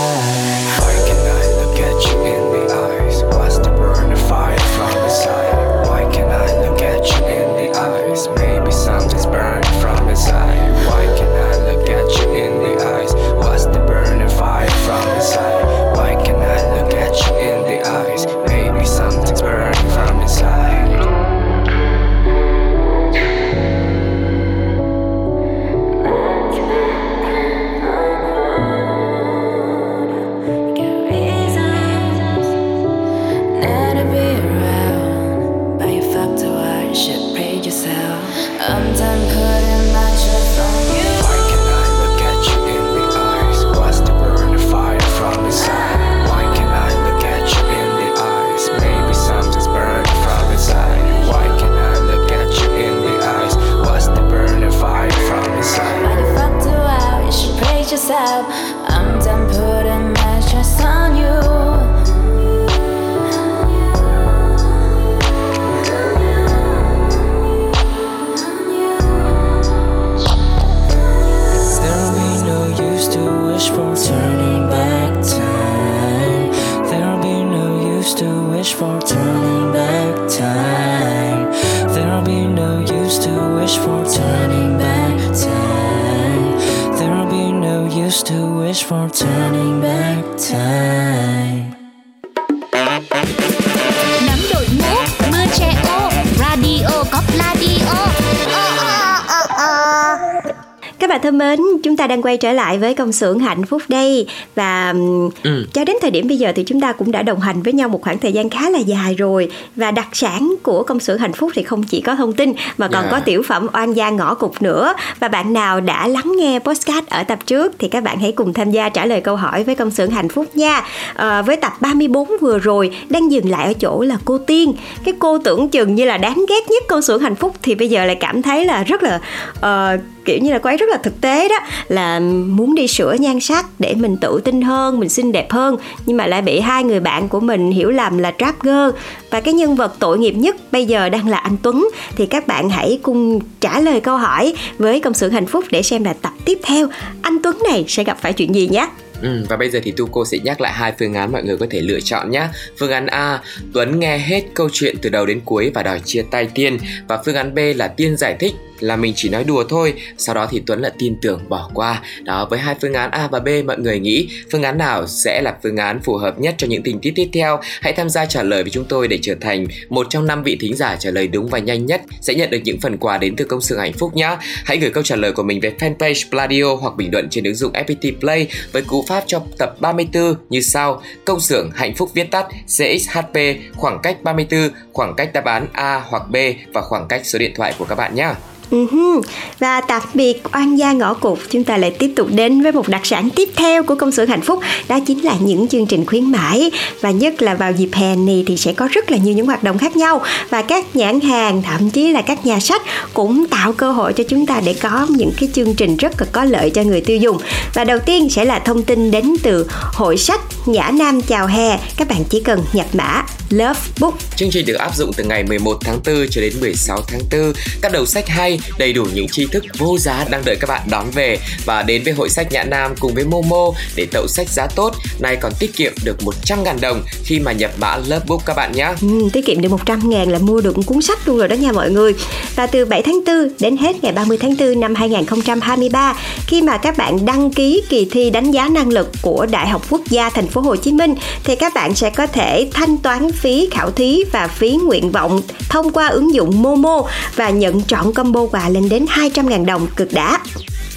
Các 101.38 101.58
ta 102.06 102.08
đang 102.08 102.22
quay 102.22 102.36
trở 102.36 102.52
lại 102.52 102.78
với 102.78 102.94
công 102.94 103.12
xưởng 103.12 103.38
hạnh 103.38 103.64
phúc 103.64 103.82
đây. 103.88 104.26
Và 104.54 104.94
Ừ. 105.42 105.66
cho 105.72 105.84
đến 105.84 105.96
thời 106.02 106.10
điểm 106.10 106.28
bây 106.28 106.36
giờ 106.36 106.52
thì 106.56 106.64
chúng 106.66 106.80
ta 106.80 106.92
cũng 106.92 107.12
đã 107.12 107.22
đồng 107.22 107.40
hành 107.40 107.62
với 107.62 107.72
nhau 107.72 107.88
một 107.88 108.02
khoảng 108.02 108.18
thời 108.18 108.32
gian 108.32 108.50
khá 108.50 108.70
là 108.70 108.78
dài 108.78 109.14
rồi. 109.14 109.48
Và 109.76 109.90
đặc 109.90 110.06
sản 110.12 110.54
của 110.62 110.82
công 110.82 111.00
xưởng 111.00 111.18
hạnh 111.18 111.32
phúc 111.32 111.50
thì 111.54 111.62
không 111.62 111.82
chỉ 111.82 112.00
có 112.00 112.14
thông 112.14 112.32
tin 112.32 112.52
mà 112.78 112.88
còn 112.88 113.04
Dạ. 113.04 113.10
có 113.10 113.20
tiểu 113.20 113.42
phẩm 113.42 113.66
oan 113.72 113.92
gia 113.92 114.10
ngõ 114.10 114.34
cụt 114.34 114.52
nữa. 114.62 114.94
Và 115.20 115.28
bạn 115.28 115.52
nào 115.52 115.80
đã 115.80 116.08
lắng 116.08 116.32
nghe 116.36 116.58
postcard 116.58 117.06
ở 117.08 117.22
tập 117.22 117.38
trước 117.46 117.72
thì 117.78 117.88
các 117.88 118.02
bạn 118.02 118.18
hãy 118.20 118.32
cùng 118.32 118.52
tham 118.52 118.70
gia 118.70 118.88
trả 118.88 119.06
lời 119.06 119.20
câu 119.20 119.36
hỏi 119.36 119.64
với 119.64 119.74
công 119.74 119.90
xưởng 119.90 120.10
hạnh 120.10 120.28
phúc 120.28 120.46
nha. 120.54 120.82
Ờ, 121.14 121.42
với 121.42 121.56
tập 121.56 121.72
34 121.80 122.28
vừa 122.40 122.58
rồi 122.58 122.90
đang 123.08 123.32
dừng 123.32 123.50
lại 123.50 123.66
ở 123.66 123.72
chỗ 123.72 124.02
là 124.02 124.16
cô 124.24 124.38
Tiên. 124.38 124.72
Cái 125.04 125.14
cô 125.18 125.38
tưởng 125.38 125.68
chừng 125.68 125.94
như 125.94 126.04
là 126.04 126.16
đáng 126.18 126.44
ghét 126.48 126.70
nhất 126.70 126.84
công 126.88 127.02
xưởng 127.02 127.20
hạnh 127.20 127.34
phúc 127.34 127.54
thì 127.62 127.74
bây 127.74 127.88
giờ 127.88 128.04
lại 128.04 128.14
cảm 128.20 128.42
thấy 128.42 128.64
là 128.64 128.82
rất 128.82 129.02
là 129.02 129.20
ờ, 129.60 129.96
kiểu 130.24 130.38
như 130.38 130.52
là 130.52 130.58
cô 130.58 130.70
ấy 130.70 130.76
rất 130.76 130.88
là 130.88 130.96
thực 130.96 131.20
tế 131.20 131.48
đó 131.48 131.56
là 131.96 132.20
muốn 132.46 132.74
đi 132.74 132.86
sửa 132.86 133.16
nhan 133.20 133.40
sắc 133.40 133.66
để 133.78 133.94
mình 133.94 134.16
tự 134.16 134.40
tin 134.44 134.62
hơn 134.62 135.00
mình 135.00 135.08
xinh 135.08 135.32
đẹp 135.32 135.50
hơn. 135.50 135.76
Nhưng 136.06 136.16
mà 136.16 136.26
lại 136.26 136.42
bị 136.42 136.60
hai 136.60 136.84
người 136.84 137.00
bạn 137.00 137.28
của 137.28 137.40
mình 137.40 137.70
hiểu 137.70 137.90
lầm 137.90 138.18
là 138.18 138.32
trap 138.38 138.62
girl 138.62 138.90
và 139.30 139.40
cái 139.40 139.54
nhân 139.54 139.76
vật 139.76 139.96
tội 139.98 140.18
nghiệp 140.18 140.32
nhất 140.32 140.56
bây 140.72 140.84
giờ 140.84 141.08
đang 141.08 141.28
là 141.28 141.36
anh 141.36 141.56
Tuấn. 141.62 141.88
Thì 142.16 142.26
các 142.26 142.46
bạn 142.46 142.70
hãy 142.70 142.98
cùng 143.02 143.40
trả 143.60 143.80
lời 143.80 144.00
câu 144.00 144.16
hỏi 144.16 144.54
với 144.78 145.00
công 145.00 145.14
sự 145.14 145.28
hạnh 145.28 145.46
phúc 145.46 145.64
để 145.70 145.82
xem 145.82 146.04
là 146.04 146.12
tập 146.12 146.32
tiếp 146.44 146.58
theo. 146.62 146.88
Anh 147.22 147.38
Tuấn 147.42 147.58
này 147.70 147.84
sẽ 147.88 148.04
gặp 148.04 148.18
phải 148.20 148.32
chuyện 148.32 148.54
gì 148.54 148.68
nhé? 148.68 148.88
Ừ, 149.22 149.44
và 149.48 149.56
bây 149.56 149.70
giờ 149.70 149.80
thì 149.82 149.90
Tu 149.96 150.06
cô 150.06 150.24
sẽ 150.24 150.38
nhắc 150.38 150.60
lại 150.60 150.72
hai 150.72 150.92
phương 150.98 151.14
án 151.14 151.32
mọi 151.32 151.42
người 151.42 151.56
có 151.56 151.66
thể 151.70 151.80
lựa 151.80 152.00
chọn 152.00 152.30
nhé. 152.30 152.48
Phương 152.78 152.90
án 152.90 153.06
A, 153.06 153.40
Tuấn 153.72 154.00
nghe 154.00 154.18
hết 154.18 154.42
câu 154.54 154.68
chuyện 154.72 154.96
từ 155.02 155.10
đầu 155.10 155.26
đến 155.26 155.40
cuối 155.44 155.70
và 155.74 155.82
đòi 155.82 156.00
chia 156.04 156.24
tay 156.30 156.48
Tiên. 156.54 156.78
Và 157.08 157.22
phương 157.24 157.34
án 157.34 157.54
B 157.54 157.58
là 157.76 157.88
Tiên 157.88 158.16
giải 158.16 158.36
thích 158.40 158.52
là 158.80 158.96
mình 158.96 159.12
chỉ 159.16 159.28
nói 159.28 159.44
đùa 159.44 159.64
thôi, 159.68 159.94
sau 160.18 160.34
đó 160.34 160.46
thì 160.50 160.62
Tuấn 160.66 160.80
lại 160.80 160.92
tin 160.98 161.16
tưởng 161.22 161.48
bỏ 161.48 161.70
qua. 161.74 162.02
Đó, 162.22 162.46
với 162.50 162.58
hai 162.58 162.74
phương 162.80 162.94
án 162.94 163.10
A 163.10 163.28
và 163.32 163.40
B 163.40 163.48
mọi 163.66 163.78
người 163.78 163.98
nghĩ 163.98 164.28
phương 164.52 164.62
án 164.62 164.78
nào 164.78 165.06
sẽ 165.06 165.42
là 165.42 165.56
phương 165.62 165.76
án 165.76 166.00
phù 166.00 166.16
hợp 166.16 166.40
nhất 166.40 166.54
cho 166.58 166.66
những 166.66 166.82
tình 166.82 166.98
tiết 167.00 167.12
tiếp 167.14 167.28
theo? 167.32 167.60
Hãy 167.80 167.92
tham 167.92 168.08
gia 168.08 168.26
trả 168.26 168.42
lời 168.42 168.62
với 168.62 168.70
chúng 168.70 168.84
tôi 168.84 169.08
để 169.08 169.18
trở 169.22 169.34
thành 169.40 169.66
một 169.88 170.06
trong 170.10 170.26
năm 170.26 170.42
vị 170.42 170.56
thính 170.60 170.76
giả 170.76 170.96
trả 170.96 171.10
lời 171.10 171.28
đúng 171.28 171.48
và 171.48 171.58
nhanh 171.58 171.86
nhất 171.86 172.02
sẽ 172.20 172.34
nhận 172.34 172.50
được 172.50 172.60
những 172.64 172.80
phần 172.80 172.96
quà 172.98 173.18
đến 173.18 173.36
từ 173.36 173.44
công 173.44 173.60
xưởng 173.60 173.78
hạnh 173.78 173.92
phúc 173.92 174.16
nhé. 174.16 174.36
Hãy 174.64 174.76
gửi 174.76 174.90
câu 174.90 175.02
trả 175.02 175.16
lời 175.16 175.32
của 175.32 175.42
mình 175.42 175.60
về 175.60 175.72
fanpage 175.78 176.30
Pladio 176.30 176.74
hoặc 176.80 176.96
bình 176.96 177.08
luận 177.12 177.28
trên 177.30 177.44
ứng 177.44 177.54
dụng 177.54 177.72
FPT 177.72 178.12
Play 178.20 178.46
với 178.72 178.82
cú 178.82 179.04
pháp 179.08 179.24
cho 179.26 179.42
tập 179.58 179.76
34 179.80 180.34
như 180.48 180.60
sau: 180.60 181.02
công 181.24 181.40
xưởng 181.40 181.70
hạnh 181.74 181.94
phúc 181.94 182.10
viết 182.14 182.30
tắt 182.30 182.46
CXHP 182.66 183.38
khoảng 183.76 183.98
cách 184.02 184.22
34, 184.22 184.70
khoảng 184.92 185.14
cách 185.16 185.32
đáp 185.32 185.44
án 185.44 185.66
A 185.72 186.02
hoặc 186.06 186.22
B 186.30 186.36
và 186.72 186.82
khoảng 186.82 187.08
cách 187.08 187.26
số 187.26 187.38
điện 187.38 187.52
thoại 187.56 187.74
của 187.78 187.84
các 187.84 187.94
bạn 187.94 188.14
nhé. 188.14 188.30
Uh-huh. 188.70 189.22
Và 189.58 189.80
tạm 189.80 190.02
biệt 190.14 190.42
oan 190.52 190.78
gia 190.78 190.92
ngõ 190.92 191.14
cụt 191.14 191.38
chúng 191.50 191.64
ta 191.64 191.76
lại 191.76 191.90
tiếp 191.90 192.12
tục 192.16 192.28
đến 192.30 192.62
với 192.62 192.72
một 192.72 192.88
đặc 192.88 193.06
sản 193.06 193.30
tiếp 193.30 193.48
theo 193.56 193.82
của 193.82 193.94
công 193.94 194.12
xưởng 194.12 194.28
hạnh 194.28 194.40
phúc 194.40 194.60
đó 194.88 194.98
chính 195.06 195.24
là 195.24 195.34
những 195.40 195.68
chương 195.68 195.86
trình 195.86 196.06
khuyến 196.06 196.32
mãi. 196.32 196.70
Và 197.00 197.10
nhất 197.10 197.42
là 197.42 197.54
vào 197.54 197.72
dịp 197.72 197.88
hè 197.92 198.16
này 198.16 198.44
thì 198.46 198.56
sẽ 198.56 198.72
có 198.72 198.88
rất 198.92 199.10
là 199.10 199.16
nhiều 199.16 199.34
những 199.34 199.46
hoạt 199.46 199.62
động 199.62 199.78
khác 199.78 199.96
nhau. 199.96 200.20
Và 200.50 200.62
các 200.62 200.96
nhãn 200.96 201.20
hàng 201.20 201.62
thậm 201.62 201.90
chí 201.90 202.12
là 202.12 202.22
các 202.22 202.46
nhà 202.46 202.60
sách 202.60 202.82
cũng 203.14 203.46
tạo 203.46 203.72
cơ 203.72 203.92
hội 203.92 204.12
cho 204.12 204.24
chúng 204.28 204.46
ta 204.46 204.60
để 204.64 204.74
có 204.74 205.06
những 205.10 205.32
cái 205.40 205.48
chương 205.52 205.74
trình 205.74 205.96
rất 205.96 206.20
là 206.20 206.26
có 206.32 206.44
lợi 206.44 206.70
cho 206.70 206.82
người 206.82 207.00
tiêu 207.00 207.16
dùng. 207.16 207.38
Và 207.74 207.84
đầu 207.84 207.98
tiên 208.06 208.30
sẽ 208.30 208.44
là 208.44 208.58
thông 208.58 208.82
tin 208.82 209.10
đến 209.10 209.36
từ 209.42 209.66
hội 209.70 210.16
sách 210.16 210.40
Nhã 210.66 210.90
Nam 210.94 211.22
chào 211.22 211.46
hè. 211.46 211.78
Các 211.96 212.08
bạn 212.08 212.24
chỉ 212.30 212.40
cần 212.40 212.64
nhập 212.72 212.86
mã 212.92 213.22
Love 213.50 213.80
Book. 214.00 214.18
Chương 214.36 214.50
trình 214.50 214.66
được 214.66 214.74
áp 214.74 214.96
dụng 214.96 215.12
từ 215.16 215.24
ngày 215.24 215.44
11 215.44 215.78
tháng 215.80 215.98
4 216.06 216.26
cho 216.30 216.40
đến 216.40 216.52
16 216.60 216.98
tháng 217.08 217.20
4. 217.32 217.52
Các 217.80 217.92
đầu 217.92 218.06
sách 218.06 218.28
hay, 218.28 218.55
đầy 218.78 218.92
đủ 218.92 219.06
những 219.14 219.28
tri 219.28 219.46
thức 219.46 219.64
vô 219.78 219.98
giá 219.98 220.24
đang 220.30 220.42
đợi 220.44 220.56
các 220.60 220.66
bạn 220.68 220.82
đón 220.90 221.10
về 221.10 221.38
và 221.64 221.82
đến 221.82 222.02
với 222.04 222.12
hội 222.12 222.28
sách 222.28 222.52
Nhã 222.52 222.64
Nam 222.64 222.94
cùng 223.00 223.14
với 223.14 223.24
Momo 223.24 223.72
để 223.96 224.06
tậu 224.12 224.26
sách 224.28 224.48
giá 224.48 224.66
tốt, 224.76 224.94
này 225.20 225.36
còn 225.36 225.52
tiết 225.58 225.76
kiệm 225.76 225.92
được 226.04 226.22
100 226.22 226.64
ngàn 226.64 226.80
đồng 226.80 227.02
khi 227.24 227.40
mà 227.40 227.52
nhập 227.52 227.70
mã 227.80 227.96
Lovebook 227.96 228.42
các 228.46 228.56
bạn 228.56 228.72
nhé. 228.72 228.92
Ừ, 229.00 229.28
tiết 229.32 229.46
kiệm 229.46 229.60
được 229.60 229.68
100 229.68 230.10
ngàn 230.10 230.30
là 230.30 230.38
mua 230.38 230.60
được 230.60 230.76
một 230.76 230.82
cuốn 230.86 231.02
sách 231.02 231.28
luôn 231.28 231.38
rồi 231.38 231.48
đó 231.48 231.54
nha 231.54 231.72
mọi 231.72 231.90
người. 231.90 232.14
Và 232.56 232.66
từ 232.66 232.84
7 232.84 233.02
tháng 233.02 233.20
4 233.26 233.48
đến 233.60 233.76
hết 233.76 234.04
ngày 234.04 234.12
30 234.12 234.38
tháng 234.40 234.54
4 234.58 234.80
năm 234.80 234.94
2023 234.94 236.16
khi 236.46 236.62
mà 236.62 236.76
các 236.76 236.96
bạn 236.96 237.26
đăng 237.26 237.50
ký 237.50 237.82
kỳ 237.88 238.08
thi 238.10 238.30
đánh 238.30 238.50
giá 238.50 238.68
năng 238.68 238.88
lực 238.88 239.10
của 239.22 239.46
Đại 239.50 239.68
học 239.68 239.82
Quốc 239.90 240.00
gia 240.10 240.30
Thành 240.30 240.48
phố 240.48 240.60
Hồ 240.60 240.76
Chí 240.76 240.92
Minh 240.92 241.14
thì 241.44 241.56
các 241.56 241.74
bạn 241.74 241.94
sẽ 241.94 242.10
có 242.10 242.26
thể 242.26 242.68
thanh 242.74 242.98
toán 242.98 243.32
phí 243.32 243.68
khảo 243.70 243.90
thí 243.90 244.24
và 244.32 244.48
phí 244.48 244.70
nguyện 244.70 245.12
vọng 245.12 245.40
thông 245.68 245.92
qua 245.92 246.06
ứng 246.06 246.34
dụng 246.34 246.62
Momo 246.62 247.02
và 247.36 247.50
nhận 247.50 247.80
chọn 247.80 248.12
combo 248.12 248.45
quà 248.52 248.68
lên 248.68 248.88
đến 248.88 249.06
200.000 249.06 249.64
đồng 249.64 249.86
cực 249.96 250.12
đã. 250.12 250.38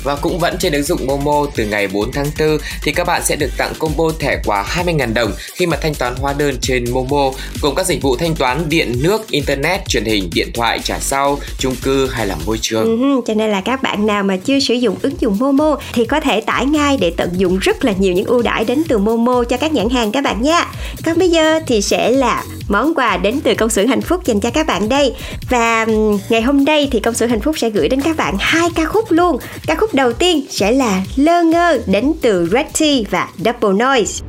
Và 0.03 0.15
cũng 0.15 0.39
vẫn 0.39 0.57
trên 0.59 0.73
ứng 0.73 0.83
dụng 0.83 1.05
Momo 1.05 1.45
từ 1.55 1.65
ngày 1.65 1.87
4 1.87 2.11
tháng 2.11 2.25
4 2.39 2.57
thì 2.83 2.91
các 2.91 3.07
bạn 3.07 3.21
sẽ 3.25 3.35
được 3.35 3.49
tặng 3.57 3.73
combo 3.79 4.11
thẻ 4.19 4.41
quà 4.45 4.65
20.000 4.75 5.13
đồng 5.13 5.31
khi 5.53 5.65
mà 5.65 5.77
thanh 5.81 5.95
toán 5.95 6.15
hóa 6.15 6.33
đơn 6.33 6.57
trên 6.61 6.91
Momo 6.91 7.31
cùng 7.61 7.75
các 7.75 7.85
dịch 7.85 8.01
vụ 8.01 8.15
thanh 8.15 8.35
toán 8.35 8.69
điện, 8.69 8.93
nước, 9.01 9.27
internet, 9.27 9.87
truyền 9.87 10.05
hình, 10.05 10.29
điện 10.33 10.47
thoại, 10.53 10.79
trả 10.83 10.99
sau, 10.99 11.39
chung 11.59 11.75
cư 11.75 12.07
hay 12.07 12.27
là 12.27 12.35
môi 12.45 12.57
trường. 12.61 12.85
Ừ, 12.85 13.21
cho 13.27 13.33
nên 13.33 13.51
là 13.51 13.61
các 13.61 13.81
bạn 13.83 14.05
nào 14.05 14.23
mà 14.23 14.37
chưa 14.37 14.59
sử 14.59 14.73
dụng 14.73 14.95
ứng 15.01 15.15
dụng 15.19 15.37
Momo 15.39 15.77
thì 15.93 16.05
có 16.05 16.19
thể 16.19 16.41
tải 16.41 16.65
ngay 16.65 16.97
để 17.01 17.13
tận 17.17 17.29
dụng 17.37 17.57
rất 17.57 17.85
là 17.85 17.93
nhiều 17.99 18.13
những 18.13 18.25
ưu 18.25 18.41
đãi 18.41 18.65
đến 18.65 18.83
từ 18.87 18.97
Momo 18.97 19.43
cho 19.43 19.57
các 19.57 19.73
nhãn 19.73 19.89
hàng 19.89 20.11
các 20.11 20.23
bạn 20.23 20.41
nha. 20.41 20.65
Còn 21.05 21.19
bây 21.19 21.29
giờ 21.29 21.59
thì 21.67 21.81
sẽ 21.81 22.09
là 22.09 22.43
món 22.69 22.93
quà 22.95 23.17
đến 23.17 23.39
từ 23.43 23.53
công 23.55 23.69
xưởng 23.69 23.87
hạnh 23.87 24.01
phúc 24.01 24.25
dành 24.25 24.39
cho 24.39 24.49
các 24.49 24.67
bạn 24.67 24.89
đây. 24.89 25.13
Và 25.49 25.85
ngày 26.29 26.41
hôm 26.41 26.65
nay 26.65 26.87
thì 26.91 26.99
công 26.99 27.13
xưởng 27.13 27.29
hạnh 27.29 27.41
phúc 27.41 27.55
sẽ 27.59 27.69
gửi 27.69 27.89
đến 27.89 28.01
các 28.01 28.17
bạn 28.17 28.35
hai 28.39 28.69
ca 28.75 28.85
khúc 28.85 29.11
luôn. 29.11 29.37
Ca 29.67 29.75
khúc 29.75 29.93
đầu 29.93 30.13
tiên 30.13 30.45
sẽ 30.49 30.71
là 30.71 31.01
Lơ 31.15 31.43
ngơ 31.43 31.79
đến 31.85 32.13
từ 32.21 32.49
Red 32.51 32.65
Tea 32.79 32.97
và 33.09 33.27
Double 33.37 33.85
Noise. 33.85 34.25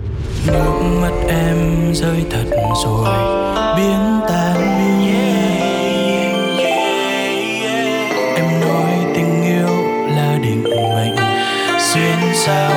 nước 0.46 0.80
mắt 1.00 1.12
em 1.28 1.92
rơi 1.94 2.24
thật 2.30 2.44
rồi, 2.84 3.08
biến 3.76 4.20
tan 4.28 4.56
em 8.36 8.60
nói 8.60 8.92
tình 9.14 9.42
yêu 9.42 9.68
là 10.16 10.38
định 10.42 10.64
mệnh, 10.64 11.16
xuyên 11.78 12.34
sao 12.34 12.72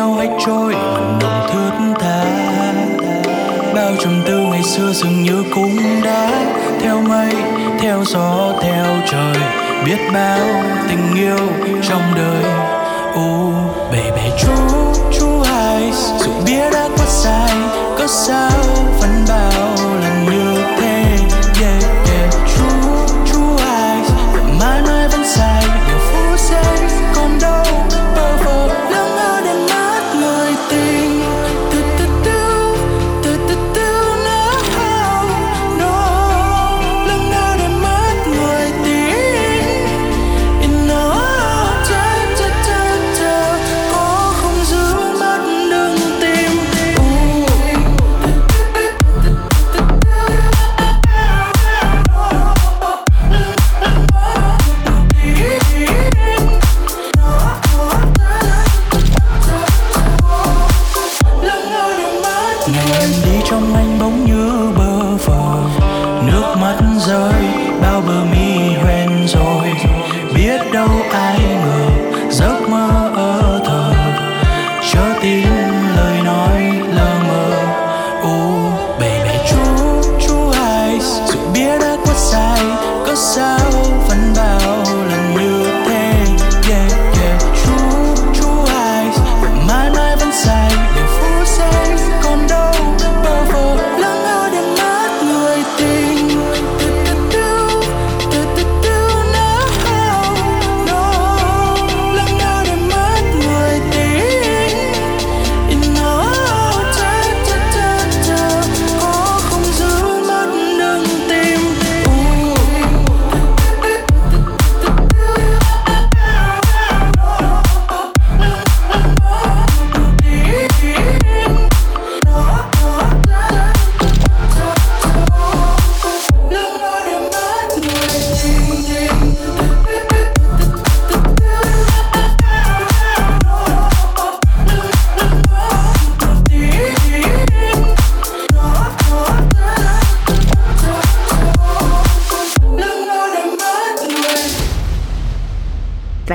nhau 0.00 0.14
hãy 0.14 0.28
trôi 0.46 0.74
mặn 0.74 1.18
nồng 1.22 1.48
thướt 1.52 2.00
tha. 2.00 2.24
Bao 3.74 3.92
trầm 4.00 4.22
tư 4.26 4.38
ngày 4.38 4.62
xưa 4.62 4.92
dường 4.92 5.22
như 5.22 5.44
cũng 5.54 5.78
đã. 6.04 6.30
Theo 6.80 7.00
mây, 7.00 7.34
theo 7.80 8.04
gió, 8.04 8.52
theo 8.62 8.84
trời, 9.10 9.36
biết 9.86 9.98
bao 10.14 10.38
tình 10.88 11.14
yêu 11.14 11.38
trong 11.88 12.02
đời. 12.16 12.44
Ô 13.14 13.52
baby 13.92 14.30
chú 14.42 14.52
chú 15.18 15.40
hai 15.44 15.92
dù 16.18 16.30
biết 16.46 16.70
đã 16.72 16.88
quá 16.96 17.06
sai 17.06 17.56
có 17.98 18.06
sao 18.06 18.50
vẫn 19.00 19.24
bao. 19.28 19.49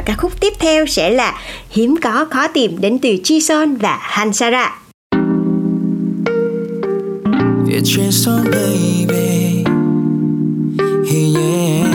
Ca 0.05 0.15
khúc 0.17 0.39
tiếp 0.39 0.53
theo 0.59 0.85
sẽ 0.85 1.09
là 1.09 1.41
Hiếm 1.69 1.95
có, 2.01 2.25
khó 2.31 2.47
tìm 2.47 2.81
đến 2.81 2.99
từ 2.99 3.09
Jison 3.09 3.77
và 3.79 3.97
Hansara. 4.01 4.79
It's 7.67 7.97
just 7.97 8.31
on 8.31 8.43
baby, 8.51 9.63
yeah. 11.13 11.87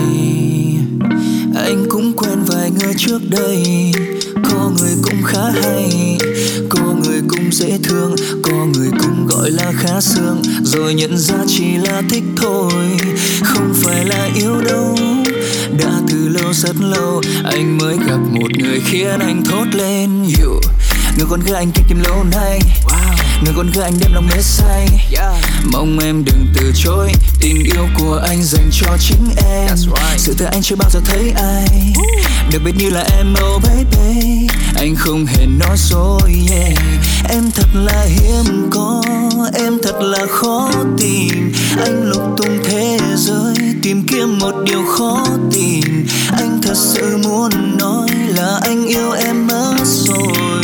Anh 1.54 1.86
cũng 1.88 2.12
quen 2.16 2.38
vài 2.46 2.70
người 2.70 2.94
trước 2.96 3.20
đây 3.30 3.62
Có 4.50 4.70
người 4.78 4.94
cũng 5.02 5.22
khá 5.24 5.50
hay, 5.62 6.18
Có 6.68 6.94
người 7.04 7.20
cũng 7.28 7.52
dễ 7.52 7.78
thương, 7.82 8.14
Có 8.42 8.66
người 8.74 8.90
cũng 9.00 9.26
gọi 9.26 9.50
là 9.50 9.72
khá 9.76 10.00
sương 10.00 10.42
Rồi 10.62 10.94
nhận 10.94 11.18
ra 11.18 11.36
chỉ 11.46 11.76
là 11.76 12.02
thích 12.10 12.24
thôi, 12.36 12.72
Không 13.44 13.72
phải 13.74 14.04
là 14.04 14.28
yêu 14.34 14.60
đâu 14.60 15.09
đã 15.80 16.00
từ 16.08 16.28
lâu 16.28 16.52
rất 16.52 16.76
lâu. 16.80 17.22
Anh 17.44 17.78
mới 17.78 17.96
gặp 18.08 18.18
một 18.30 18.48
người 18.58 18.80
khiến 18.84 19.18
anh 19.20 19.44
thốt 19.44 19.64
lên 19.72 20.22
you 20.22 20.60
Người 21.16 21.26
con 21.30 21.40
gái 21.40 21.54
anh 21.54 21.70
thích 21.72 21.84
tìm 21.88 22.00
lâu 22.04 22.24
nay? 22.32 22.60
Người 23.44 23.54
con 23.56 23.70
gái 23.70 23.84
anh 23.84 23.98
đêm 24.00 24.12
lòng 24.12 24.26
mê 24.26 24.42
say. 24.42 24.86
Mong 25.72 25.98
em 25.98 26.24
đừng 26.24 26.46
từ 26.54 26.72
chối. 26.74 27.12
Tình 27.40 27.64
yêu 27.64 27.88
của 27.98 28.20
anh 28.28 28.42
dành 28.42 28.70
cho 28.72 28.96
chính 29.00 29.30
em. 29.50 29.76
Sự 30.16 30.34
thật 30.38 30.48
anh 30.52 30.62
chưa 30.62 30.76
bao 30.76 30.90
giờ 30.90 31.00
thấy 31.04 31.32
ai. 31.36 31.92
Đặc 32.52 32.62
biệt 32.64 32.72
như 32.76 32.90
là 32.90 33.04
em 33.16 33.34
oh 33.54 33.62
baby. 33.62 34.48
Anh 34.76 34.94
không 34.94 35.26
hề 35.26 35.46
nói 35.46 35.76
dối 35.76 36.32
yeah. 36.50 36.78
Em 37.28 37.50
thật 37.50 37.68
là 37.74 38.02
hiếm 38.02 38.70
có. 38.70 39.02
Em 39.54 39.78
thật 39.82 40.00
là 40.00 40.26
khó 40.30 40.70
tìm. 40.98 41.52
Anh 41.80 42.10
lục 42.10 42.22
tung 42.36 42.58
thế 42.64 42.98
giới 43.16 43.54
Tìm 43.82 44.06
kiếm 44.06 44.38
một 44.38 44.52
điều 44.64 44.82
khó 44.86 45.26
tìm. 45.52 46.06
Anh 46.32 46.60
thật 46.62 46.74
sự 46.76 47.16
muốn 47.16 47.78
nói 47.78 48.08
là 48.36 48.60
anh 48.62 48.86
yêu 48.86 49.12
em 49.12 49.46
mất 49.46 49.76
rồi 49.84 50.62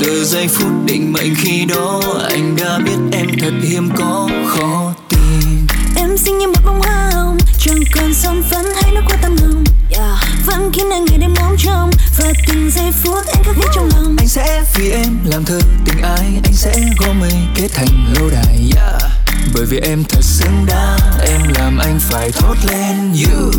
từ 0.00 0.24
giây 0.24 0.48
phút 0.48 0.72
định 0.84 1.12
mệnh 1.12 1.34
khi 1.34 1.64
đó 1.64 2.00
anh 2.30 2.56
đã 2.56 2.78
biết 2.78 3.18
em 3.18 3.26
thật 3.40 3.52
hiếm 3.62 3.90
có 3.96 4.28
khó 4.46 4.94
tìm 5.08 5.66
em 5.96 6.16
xinh 6.18 6.38
như 6.38 6.46
một 6.46 6.60
bông 6.64 6.80
hoa 6.80 7.10
hồng 7.12 7.38
chẳng 7.58 7.78
còn 7.94 8.14
son 8.14 8.42
phấn 8.50 8.64
hay 8.82 8.92
nước 8.94 9.00
hoa 9.04 9.16
tầm 9.22 9.36
hồng 9.36 9.64
yeah. 9.90 10.18
vẫn 10.46 10.70
khiến 10.72 10.90
anh 10.90 11.04
ngày 11.04 11.18
đêm 11.18 11.34
ngóng 11.34 11.56
trông 11.58 11.90
và 12.18 12.32
từng 12.46 12.70
giây 12.70 12.92
phút 13.02 13.26
anh 13.26 13.44
khắc 13.44 13.56
ghi 13.56 13.68
trong 13.74 13.88
lòng 13.96 14.16
anh 14.18 14.28
sẽ 14.28 14.64
vì 14.74 14.90
em 14.90 15.18
làm 15.24 15.44
thơ 15.44 15.60
tình 15.84 16.02
ái 16.02 16.40
anh 16.44 16.52
sẽ 16.52 16.74
gom 16.98 17.20
mây 17.20 17.34
kết 17.54 17.68
thành 17.74 18.14
lâu 18.14 18.30
đài 18.30 18.70
yeah. 18.76 19.15
Bởi 19.56 19.66
vì 19.66 19.78
em 19.78 20.04
thật 20.04 20.20
xứng 20.22 20.66
đáng 20.66 20.98
em 21.20 21.40
làm 21.58 21.78
anh 21.78 21.98
phải 22.00 22.32
thốt 22.32 22.54
lên 22.68 23.12
you. 23.12 23.52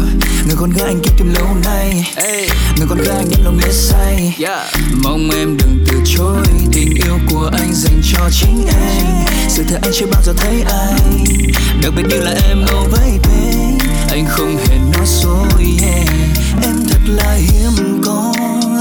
Người 0.48 0.56
con 0.60 0.70
gái 0.70 0.88
anh 0.88 1.02
kiếp 1.02 1.18
tìm 1.18 1.34
lâu 1.34 1.48
nay 1.64 2.14
người 2.78 2.88
con 2.90 2.98
gái 2.98 3.18
anh 3.18 3.30
đem 3.30 3.46
lòng 3.46 3.58
biết 3.58 3.72
say. 3.72 4.36
Mong 5.04 5.30
em 5.30 5.58
đừng 5.58 5.86
từ 5.88 5.98
chối 6.06 6.46
tình 6.74 6.94
yêu 6.96 7.20
của 7.32 7.52
anh 7.54 7.74
dành 7.74 8.02
cho 8.14 8.30
chính 8.32 8.68
em. 8.68 9.06
Sự 9.50 9.64
thật 9.70 9.80
anh 9.82 9.92
chưa 9.94 10.06
bao 10.12 10.22
giờ 10.26 10.34
thấy 10.38 10.64
anh 10.70 11.24
đặc 11.84 11.94
biệt 11.98 12.04
như 12.10 12.18
là 12.18 12.32
em 12.48 12.64
oh 12.64 12.92
baby 12.92 13.58
anh 14.10 14.26
không 14.28 14.58
hề 14.58 14.78
nói 14.78 15.06
dối 15.06 15.78
yeah. 15.82 16.08
em 16.64 16.76
thật 16.90 17.02
là 17.06 17.34
hiếm 17.34 18.02
có 18.06 18.34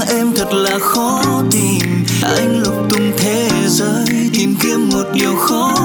em 0.09 0.31
thật 0.35 0.53
là 0.53 0.79
khó 0.79 1.23
tìm. 1.51 2.05
Anh 2.21 2.61
lục 2.61 2.75
tung 2.89 3.11
thế 3.17 3.49
giới 3.67 4.29
tìm 4.33 4.55
kiếm 4.61 4.89
một 4.89 5.03
điều 5.13 5.35
khó 5.35 5.76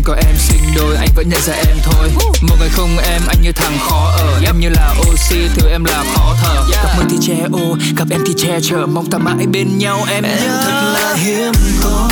em 0.00 0.04
có 0.04 0.14
em 0.26 0.36
sinh 0.38 0.74
đôi 0.76 0.96
anh 0.96 1.08
vẫn 1.14 1.28
nhận 1.28 1.40
ra 1.42 1.54
em 1.54 1.76
thôi. 1.82 2.10
Một 2.40 2.56
ngày 2.60 2.68
không 2.68 2.98
em 2.98 3.22
anh 3.28 3.42
như 3.42 3.52
thằng 3.52 3.78
khó 3.88 4.12
ở. 4.18 4.40
Em 4.44 4.60
như 4.60 4.68
là 4.68 4.94
oxy 5.00 5.48
thiếu 5.54 5.68
em 5.70 5.84
là 5.84 6.04
khó 6.14 6.36
thở. 6.42 6.64
Gặp 6.70 6.88
mưa 6.96 7.04
thì 7.10 7.16
che 7.20 7.34
ô 7.52 7.76
gặp 7.96 8.04
em 8.10 8.20
thì 8.26 8.34
che 8.36 8.60
chở. 8.62 8.86
Mong 8.86 9.10
ta 9.10 9.18
mãi 9.18 9.46
bên 9.46 9.78
nhau 9.78 10.04
em 10.08 10.24
em 10.24 10.38
thật 10.38 10.92
là 10.94 11.14
hiếm 11.14 11.52
có 11.82 12.08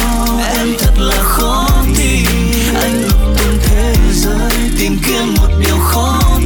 em 0.57 0.68
thật 0.79 0.92
là 0.98 1.22
khó 1.22 1.68
tìm 1.98 2.27
anh 2.74 3.03
lục 3.03 3.20
tung 3.38 3.59
thế 3.62 3.94
giới 4.12 4.53
tìm 4.79 4.98
kiếm 5.07 5.35
một 5.37 5.48
điều 5.59 5.79
khó 5.79 6.38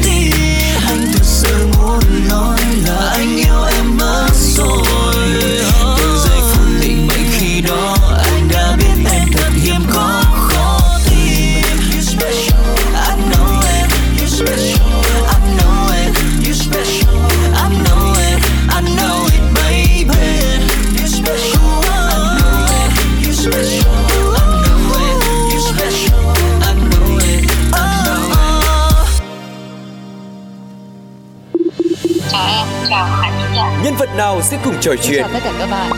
nào 34.43 34.51
sẽ 34.51 34.59
cùng 34.65 34.75
trò 34.81 34.95
chuyện? 35.03 35.23
Chào 35.23 35.31
tất 35.33 35.41
cả 35.45 35.53
các 35.59 35.67
bạn 35.71 35.93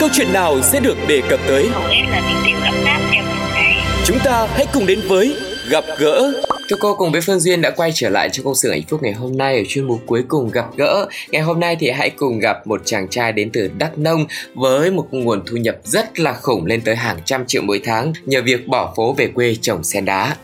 Câu 0.00 0.08
chuyện 0.12 0.32
nào 0.32 0.62
sẽ 0.62 0.80
được 0.80 0.96
đề 1.08 1.22
cập 1.28 1.40
tới? 1.46 1.68
Chúng 4.04 4.18
ta 4.24 4.48
hãy 4.54 4.66
cùng 4.72 4.86
đến 4.86 5.00
với 5.08 5.36
Gặp 5.70 5.84
gỡ 5.98 6.32
Thưa 6.68 6.76
cô 6.80 6.94
cùng 6.94 7.12
với 7.12 7.20
Phương 7.20 7.40
Duyên 7.40 7.60
đã 7.60 7.70
quay 7.70 7.90
trở 7.94 8.08
lại 8.08 8.28
cho 8.32 8.42
công 8.42 8.54
sự 8.54 8.70
hạnh 8.70 8.82
phúc 8.88 9.02
ngày 9.02 9.12
hôm 9.12 9.36
nay 9.36 9.58
ở 9.58 9.62
chuyên 9.68 9.84
mục 9.84 10.00
cuối 10.06 10.24
cùng 10.28 10.50
gặp 10.50 10.66
gỡ. 10.76 11.08
Ngày 11.30 11.42
hôm 11.42 11.60
nay 11.60 11.76
thì 11.80 11.90
hãy 11.90 12.10
cùng 12.10 12.38
gặp 12.38 12.66
một 12.66 12.82
chàng 12.84 13.08
trai 13.08 13.32
đến 13.32 13.50
từ 13.52 13.70
Đắk 13.78 13.98
Nông 13.98 14.26
với 14.54 14.90
một 14.90 15.06
nguồn 15.10 15.42
thu 15.46 15.56
nhập 15.56 15.76
rất 15.84 16.20
là 16.20 16.32
khủng 16.32 16.66
lên 16.66 16.80
tới 16.80 16.96
hàng 16.96 17.18
trăm 17.24 17.46
triệu 17.46 17.62
mỗi 17.62 17.80
tháng 17.84 18.12
nhờ 18.24 18.42
việc 18.42 18.68
bỏ 18.68 18.94
phố 18.96 19.12
về 19.12 19.26
quê 19.34 19.56
trồng 19.60 19.84
sen 19.84 20.04
đá. 20.04 20.36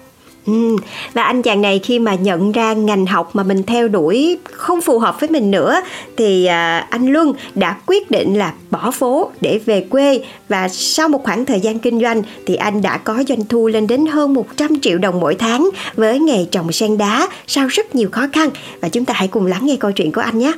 Ừ. 0.48 0.76
Và 1.14 1.22
anh 1.22 1.42
chàng 1.42 1.62
này 1.62 1.80
khi 1.84 1.98
mà 1.98 2.14
nhận 2.14 2.52
ra 2.52 2.72
ngành 2.72 3.06
học 3.06 3.30
mà 3.36 3.42
mình 3.42 3.62
theo 3.62 3.88
đuổi 3.88 4.38
không 4.44 4.80
phù 4.80 4.98
hợp 4.98 5.20
với 5.20 5.30
mình 5.30 5.50
nữa 5.50 5.80
thì 6.16 6.46
à, 6.46 6.86
anh 6.90 7.06
Luân 7.06 7.32
đã 7.54 7.76
quyết 7.86 8.10
định 8.10 8.38
là 8.38 8.52
bỏ 8.70 8.90
phố 8.90 9.30
để 9.40 9.60
về 9.64 9.80
quê 9.90 10.20
và 10.48 10.68
sau 10.68 11.08
một 11.08 11.24
khoảng 11.24 11.44
thời 11.44 11.60
gian 11.60 11.78
kinh 11.78 12.00
doanh 12.00 12.22
thì 12.46 12.54
anh 12.54 12.82
đã 12.82 12.98
có 12.98 13.24
doanh 13.28 13.44
thu 13.48 13.68
lên 13.68 13.86
đến 13.86 14.06
hơn 14.06 14.34
100 14.34 14.80
triệu 14.80 14.98
đồng 14.98 15.20
mỗi 15.20 15.34
tháng 15.34 15.70
với 15.94 16.20
nghề 16.20 16.44
trồng 16.50 16.72
sen 16.72 16.98
đá 16.98 17.28
sau 17.46 17.66
rất 17.66 17.94
nhiều 17.94 18.08
khó 18.12 18.26
khăn 18.32 18.50
và 18.80 18.88
chúng 18.88 19.04
ta 19.04 19.14
hãy 19.14 19.28
cùng 19.28 19.46
lắng 19.46 19.66
nghe 19.66 19.76
câu 19.76 19.92
chuyện 19.92 20.12
của 20.12 20.20
anh 20.20 20.38
nhé. 20.38 20.52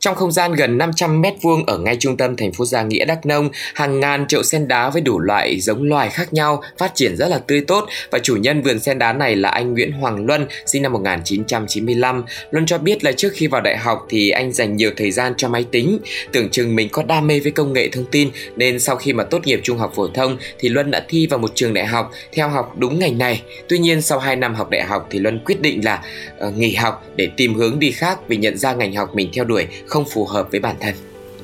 Trong 0.00 0.14
không 0.14 0.32
gian 0.32 0.52
gần 0.52 0.78
500 0.78 1.20
mét 1.20 1.34
vuông 1.42 1.66
ở 1.66 1.78
ngay 1.78 1.96
trung 2.00 2.16
tâm 2.16 2.36
thành 2.36 2.52
phố 2.52 2.64
Gia 2.64 2.82
Nghĩa 2.82 3.04
Đắk 3.04 3.26
Nông, 3.26 3.48
hàng 3.74 4.00
ngàn 4.00 4.26
chậu 4.26 4.42
sen 4.42 4.68
đá 4.68 4.90
với 4.90 5.02
đủ 5.02 5.18
loại 5.18 5.60
giống 5.60 5.82
loài 5.82 6.10
khác 6.10 6.32
nhau 6.32 6.62
phát 6.78 6.94
triển 6.94 7.16
rất 7.16 7.28
là 7.28 7.38
tươi 7.38 7.60
tốt 7.60 7.88
và 8.10 8.18
chủ 8.18 8.36
nhân 8.36 8.62
vườn 8.62 8.80
sen 8.80 8.98
đá 8.98 9.12
này 9.12 9.36
là 9.36 9.48
anh 9.48 9.72
Nguyễn 9.72 9.92
Hoàng 9.92 10.26
Luân, 10.26 10.46
sinh 10.66 10.82
năm 10.82 10.92
1995. 10.92 12.24
Luân 12.50 12.66
cho 12.66 12.78
biết 12.78 13.04
là 13.04 13.12
trước 13.12 13.32
khi 13.32 13.46
vào 13.46 13.60
đại 13.60 13.78
học 13.78 14.06
thì 14.08 14.30
anh 14.30 14.52
dành 14.52 14.76
nhiều 14.76 14.90
thời 14.96 15.10
gian 15.10 15.34
cho 15.36 15.48
máy 15.48 15.64
tính, 15.70 15.98
tưởng 16.32 16.48
chừng 16.48 16.76
mình 16.76 16.88
có 16.88 17.02
đam 17.02 17.26
mê 17.26 17.40
với 17.40 17.52
công 17.52 17.72
nghệ 17.72 17.88
thông 17.88 18.04
tin 18.10 18.30
nên 18.56 18.80
sau 18.80 18.96
khi 18.96 19.12
mà 19.12 19.24
tốt 19.24 19.46
nghiệp 19.46 19.60
trung 19.62 19.78
học 19.78 19.92
phổ 19.96 20.08
thông 20.08 20.36
thì 20.58 20.68
Luân 20.68 20.90
đã 20.90 21.04
thi 21.08 21.26
vào 21.26 21.38
một 21.38 21.52
trường 21.54 21.74
đại 21.74 21.86
học 21.86 22.10
theo 22.32 22.48
học 22.48 22.74
đúng 22.78 22.98
ngành 22.98 23.18
này. 23.18 23.42
Tuy 23.68 23.78
nhiên 23.78 24.02
sau 24.02 24.18
2 24.18 24.36
năm 24.36 24.54
học 24.54 24.70
đại 24.70 24.82
học 24.82 25.06
thì 25.10 25.18
Luân 25.18 25.40
quyết 25.44 25.60
định 25.60 25.84
là 25.84 26.02
uh, 26.46 26.56
nghỉ 26.56 26.74
học 26.74 27.04
để 27.16 27.28
tìm 27.36 27.54
hướng 27.54 27.78
đi 27.78 27.90
khác 27.90 28.18
vì 28.28 28.36
nhận 28.36 28.58
ra 28.58 28.74
ngành 28.74 28.94
học 28.94 29.14
mình 29.14 29.30
theo 29.32 29.44
đuổi 29.44 29.66
không 29.90 30.04
phù 30.14 30.24
hợp 30.24 30.48
với 30.50 30.60
bản 30.60 30.76
thân. 30.80 30.94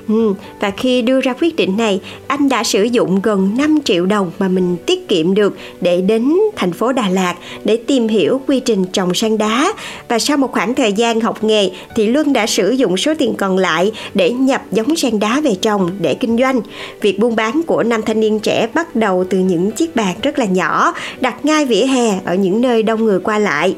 Ừ, 0.09 0.35
và 0.61 0.71
khi 0.71 1.03
đưa 1.03 1.21
ra 1.21 1.35
quyết 1.41 1.57
định 1.57 1.77
này, 1.77 2.01
anh 2.27 2.49
đã 2.49 2.65
sử 2.65 2.83
dụng 2.83 3.21
gần 3.23 3.55
5 3.59 3.79
triệu 3.85 4.07
đồng 4.07 4.31
mà 4.39 4.49
mình 4.49 4.77
tiết 4.87 5.09
kiệm 5.09 5.35
được 5.35 5.57
để 5.81 6.01
đến 6.01 6.33
thành 6.57 6.73
phố 6.73 6.93
Đà 6.93 7.09
Lạt 7.09 7.35
để 7.65 7.77
tìm 7.77 8.09
hiểu 8.09 8.41
quy 8.47 8.61
trình 8.61 8.85
trồng 8.85 9.15
sen 9.15 9.39
đá. 9.39 9.73
Và 10.09 10.19
sau 10.19 10.37
một 10.37 10.53
khoảng 10.53 10.75
thời 10.75 10.93
gian 10.93 11.21
học 11.21 11.45
nghề 11.45 11.71
thì 11.97 12.07
Luân 12.07 12.33
đã 12.33 12.47
sử 12.47 12.71
dụng 12.71 12.97
số 12.97 13.15
tiền 13.19 13.35
còn 13.35 13.59
lại 13.59 13.93
để 14.15 14.31
nhập 14.31 14.63
giống 14.73 14.97
sen 14.97 15.19
đá 15.19 15.41
về 15.41 15.55
trồng 15.63 15.91
để 16.01 16.15
kinh 16.15 16.39
doanh. 16.39 16.61
Việc 17.01 17.19
buôn 17.19 17.37
bán 17.37 17.61
của 17.67 17.83
nam 17.83 18.03
thanh 18.03 18.21
niên 18.21 18.41
trẻ 18.41 18.69
bắt 18.75 18.97
đầu 18.97 19.25
từ 19.31 19.39
những 19.39 19.71
chiếc 19.71 19.97
bàn 19.97 20.17
rất 20.23 20.39
là 20.39 20.45
nhỏ, 20.45 20.95
đặt 21.21 21.45
ngay 21.45 21.67
vỉa 21.67 21.87
hè 21.87 22.21
ở 22.25 22.35
những 22.35 22.61
nơi 22.61 22.83
đông 22.83 23.05
người 23.05 23.21
qua 23.21 23.39
lại 23.39 23.75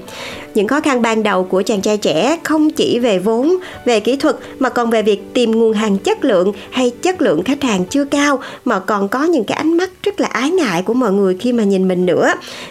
những 0.59 0.69
khó 0.69 0.81
khăn 0.81 1.03
ban 1.03 1.23
đầu 1.23 1.45
của 1.45 1.63
chàng 1.63 1.81
trai 1.81 1.99
trẻ 1.99 2.39
không 2.43 2.71
chỉ 2.71 2.99
về 2.99 3.19
vốn, 3.19 3.57
về 3.85 4.01
kỹ 4.01 4.17
thuật 4.17 4.37
mà 4.59 4.69
còn 4.69 4.91
về 4.91 5.03
việc 5.03 5.35
tìm 5.35 5.51
nguồn 5.51 5.73
hàng 5.73 5.99
chất 5.99 6.25
lượng 6.25 6.53
hay 6.71 6.91
chất 7.03 7.23
lượng 7.23 7.43
khách 7.43 7.63
hàng 7.63 7.85
chưa 7.85 8.05
cao 8.05 8.41
mà 8.65 8.81
còn 8.81 9.09
có 9.09 9.25
những 9.25 9.45
cái 9.45 9.57
ánh 9.57 9.77
mắt 9.77 9.91
rất 10.03 10.21
là 10.21 10.29
ái 10.29 10.51
ngại 10.51 10.83
của 10.83 10.95
mọi 10.95 11.13
người 11.13 11.37
khi 11.41 11.53
mà 11.53 11.65
nhìn 11.65 11.89
mình 11.89 12.07
nữa. 12.07 12.29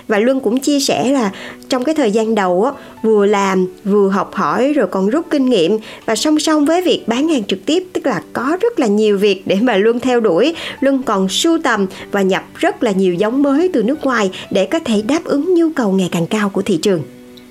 Và 0.08 0.20
Luân 0.20 0.40
cũng 0.40 0.60
chia 0.60 0.80
sẻ 0.80 1.12
là 1.12 1.32
trong 1.70 1.84
cái 1.84 1.96
thời 1.96 2.12
gian 2.12 2.36
đầu 2.36 2.64
á, 2.64 2.72
vừa 3.04 3.26
làm 3.26 3.68
vừa 3.84 4.10
học 4.10 4.34
hỏi 4.34 4.74
rồi 4.74 4.88
còn 4.88 5.10
rút 5.10 5.26
kinh 5.30 5.46
nghiệm 5.46 5.78
và 6.06 6.16
song 6.16 6.40
song 6.40 6.66
với 6.66 6.82
việc 6.82 7.08
bán 7.08 7.28
hàng 7.28 7.44
trực 7.44 7.66
tiếp 7.66 7.84
tức 7.94 8.06
là 8.06 8.22
có 8.34 8.58
rất 8.62 8.80
là 8.80 8.88
nhiều 8.88 9.18
việc 9.18 9.42
để 9.46 9.58
mà 9.62 9.78
Luân 9.78 10.00
theo 10.00 10.20
đuổi 10.20 10.56
Luân 10.80 11.04
còn 11.04 11.30
sưu 11.30 11.60
tầm 11.64 11.86
và 12.12 12.22
nhập 12.22 12.44
rất 12.56 12.84
là 12.84 12.92
nhiều 12.92 13.14
giống 13.14 13.44
mới 13.44 13.70
từ 13.74 13.84
nước 13.84 14.06
ngoài 14.06 14.32
để 14.52 14.66
có 14.66 14.80
thể 14.80 15.02
đáp 15.02 15.24
ứng 15.24 15.56
nhu 15.56 15.70
cầu 15.76 15.92
ngày 15.92 16.10
càng 16.12 16.28
cao 16.28 16.50
của 16.50 16.62
thị 16.62 16.80
trường 16.82 17.02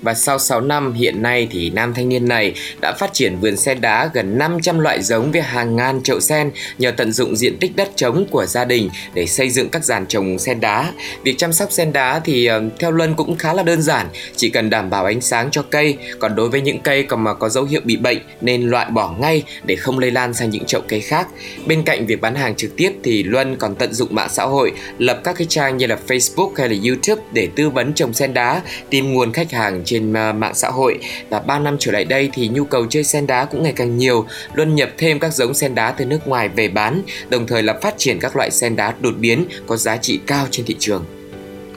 và 0.01 0.13
sau 0.13 0.39
6 0.39 0.61
năm 0.61 0.93
hiện 0.93 1.21
nay 1.21 1.47
thì 1.51 1.69
nam 1.69 1.93
thanh 1.93 2.09
niên 2.09 2.27
này 2.27 2.53
đã 2.81 2.93
phát 2.99 3.13
triển 3.13 3.39
vườn 3.39 3.57
sen 3.57 3.81
đá 3.81 4.09
gần 4.13 4.37
500 4.37 4.79
loại 4.79 5.03
giống 5.03 5.31
với 5.31 5.41
hàng 5.41 5.75
ngàn 5.75 6.03
chậu 6.03 6.19
sen 6.19 6.51
nhờ 6.77 6.91
tận 6.91 7.11
dụng 7.11 7.35
diện 7.35 7.57
tích 7.59 7.75
đất 7.75 7.89
trống 7.95 8.25
của 8.31 8.45
gia 8.45 8.65
đình 8.65 8.89
để 9.13 9.25
xây 9.27 9.49
dựng 9.49 9.69
các 9.69 9.85
dàn 9.85 10.05
trồng 10.07 10.39
sen 10.39 10.59
đá. 10.59 10.93
Việc 11.23 11.37
chăm 11.37 11.53
sóc 11.53 11.71
sen 11.71 11.93
đá 11.93 12.19
thì 12.19 12.45
ờ, 12.45 12.63
theo 12.79 12.91
Luân 12.91 13.13
cũng 13.13 13.37
khá 13.37 13.53
là 13.53 13.63
đơn 13.63 13.81
giản, 13.81 14.07
chỉ 14.35 14.49
cần 14.49 14.69
đảm 14.69 14.89
bảo 14.89 15.05
ánh 15.05 15.21
sáng 15.21 15.51
cho 15.51 15.61
cây, 15.61 15.97
còn 16.19 16.35
đối 16.35 16.49
với 16.49 16.61
những 16.61 16.79
cây 16.79 17.03
còn 17.03 17.23
mà 17.23 17.33
có 17.33 17.49
dấu 17.49 17.63
hiệu 17.63 17.81
bị 17.83 17.97
bệnh 17.97 18.17
nên 18.41 18.69
loại 18.69 18.89
bỏ 18.89 19.15
ngay 19.19 19.43
để 19.65 19.75
không 19.75 19.99
lây 19.99 20.11
lan 20.11 20.33
sang 20.33 20.49
những 20.49 20.65
chậu 20.65 20.81
cây 20.87 21.01
khác. 21.01 21.27
Bên 21.65 21.83
cạnh 21.83 22.05
việc 22.05 22.21
bán 22.21 22.35
hàng 22.35 22.55
trực 22.55 22.75
tiếp 22.75 22.91
thì 23.03 23.23
Luân 23.23 23.55
còn 23.55 23.75
tận 23.75 23.93
dụng 23.93 24.15
mạng 24.15 24.29
xã 24.31 24.43
hội, 24.43 24.71
lập 24.97 25.21
các 25.23 25.35
cái 25.37 25.47
trang 25.49 25.77
như 25.77 25.87
là 25.87 25.97
Facebook 26.07 26.51
hay 26.57 26.69
là 26.69 26.75
YouTube 26.87 27.21
để 27.31 27.47
tư 27.55 27.69
vấn 27.69 27.93
trồng 27.93 28.13
sen 28.13 28.33
đá, 28.33 28.61
tìm 28.89 29.13
nguồn 29.13 29.33
khách 29.33 29.51
hàng 29.51 29.83
trên 29.87 30.13
à, 30.13 30.33
mạng 30.33 30.55
xã 30.55 30.69
hội 30.69 30.99
và 31.29 31.39
3 31.39 31.59
năm 31.59 31.75
trở 31.79 31.91
lại 31.91 32.05
đây 32.05 32.29
thì 32.33 32.47
nhu 32.47 32.65
cầu 32.65 32.85
chơi 32.89 33.03
sen 33.03 33.27
đá 33.27 33.45
cũng 33.45 33.63
ngày 33.63 33.73
càng 33.75 33.97
nhiều, 33.97 34.25
luôn 34.53 34.75
nhập 34.75 34.89
thêm 34.97 35.19
các 35.19 35.33
giống 35.33 35.53
sen 35.53 35.75
đá 35.75 35.91
từ 35.91 36.05
nước 36.05 36.27
ngoài 36.27 36.49
về 36.49 36.67
bán, 36.67 37.01
đồng 37.29 37.47
thời 37.47 37.63
là 37.63 37.73
phát 37.81 37.93
triển 37.97 38.19
các 38.19 38.35
loại 38.35 38.51
sen 38.51 38.75
đá 38.75 38.93
đột 39.01 39.13
biến 39.19 39.45
có 39.67 39.77
giá 39.77 39.97
trị 39.97 40.19
cao 40.27 40.47
trên 40.51 40.65
thị 40.65 40.75
trường. 40.79 41.16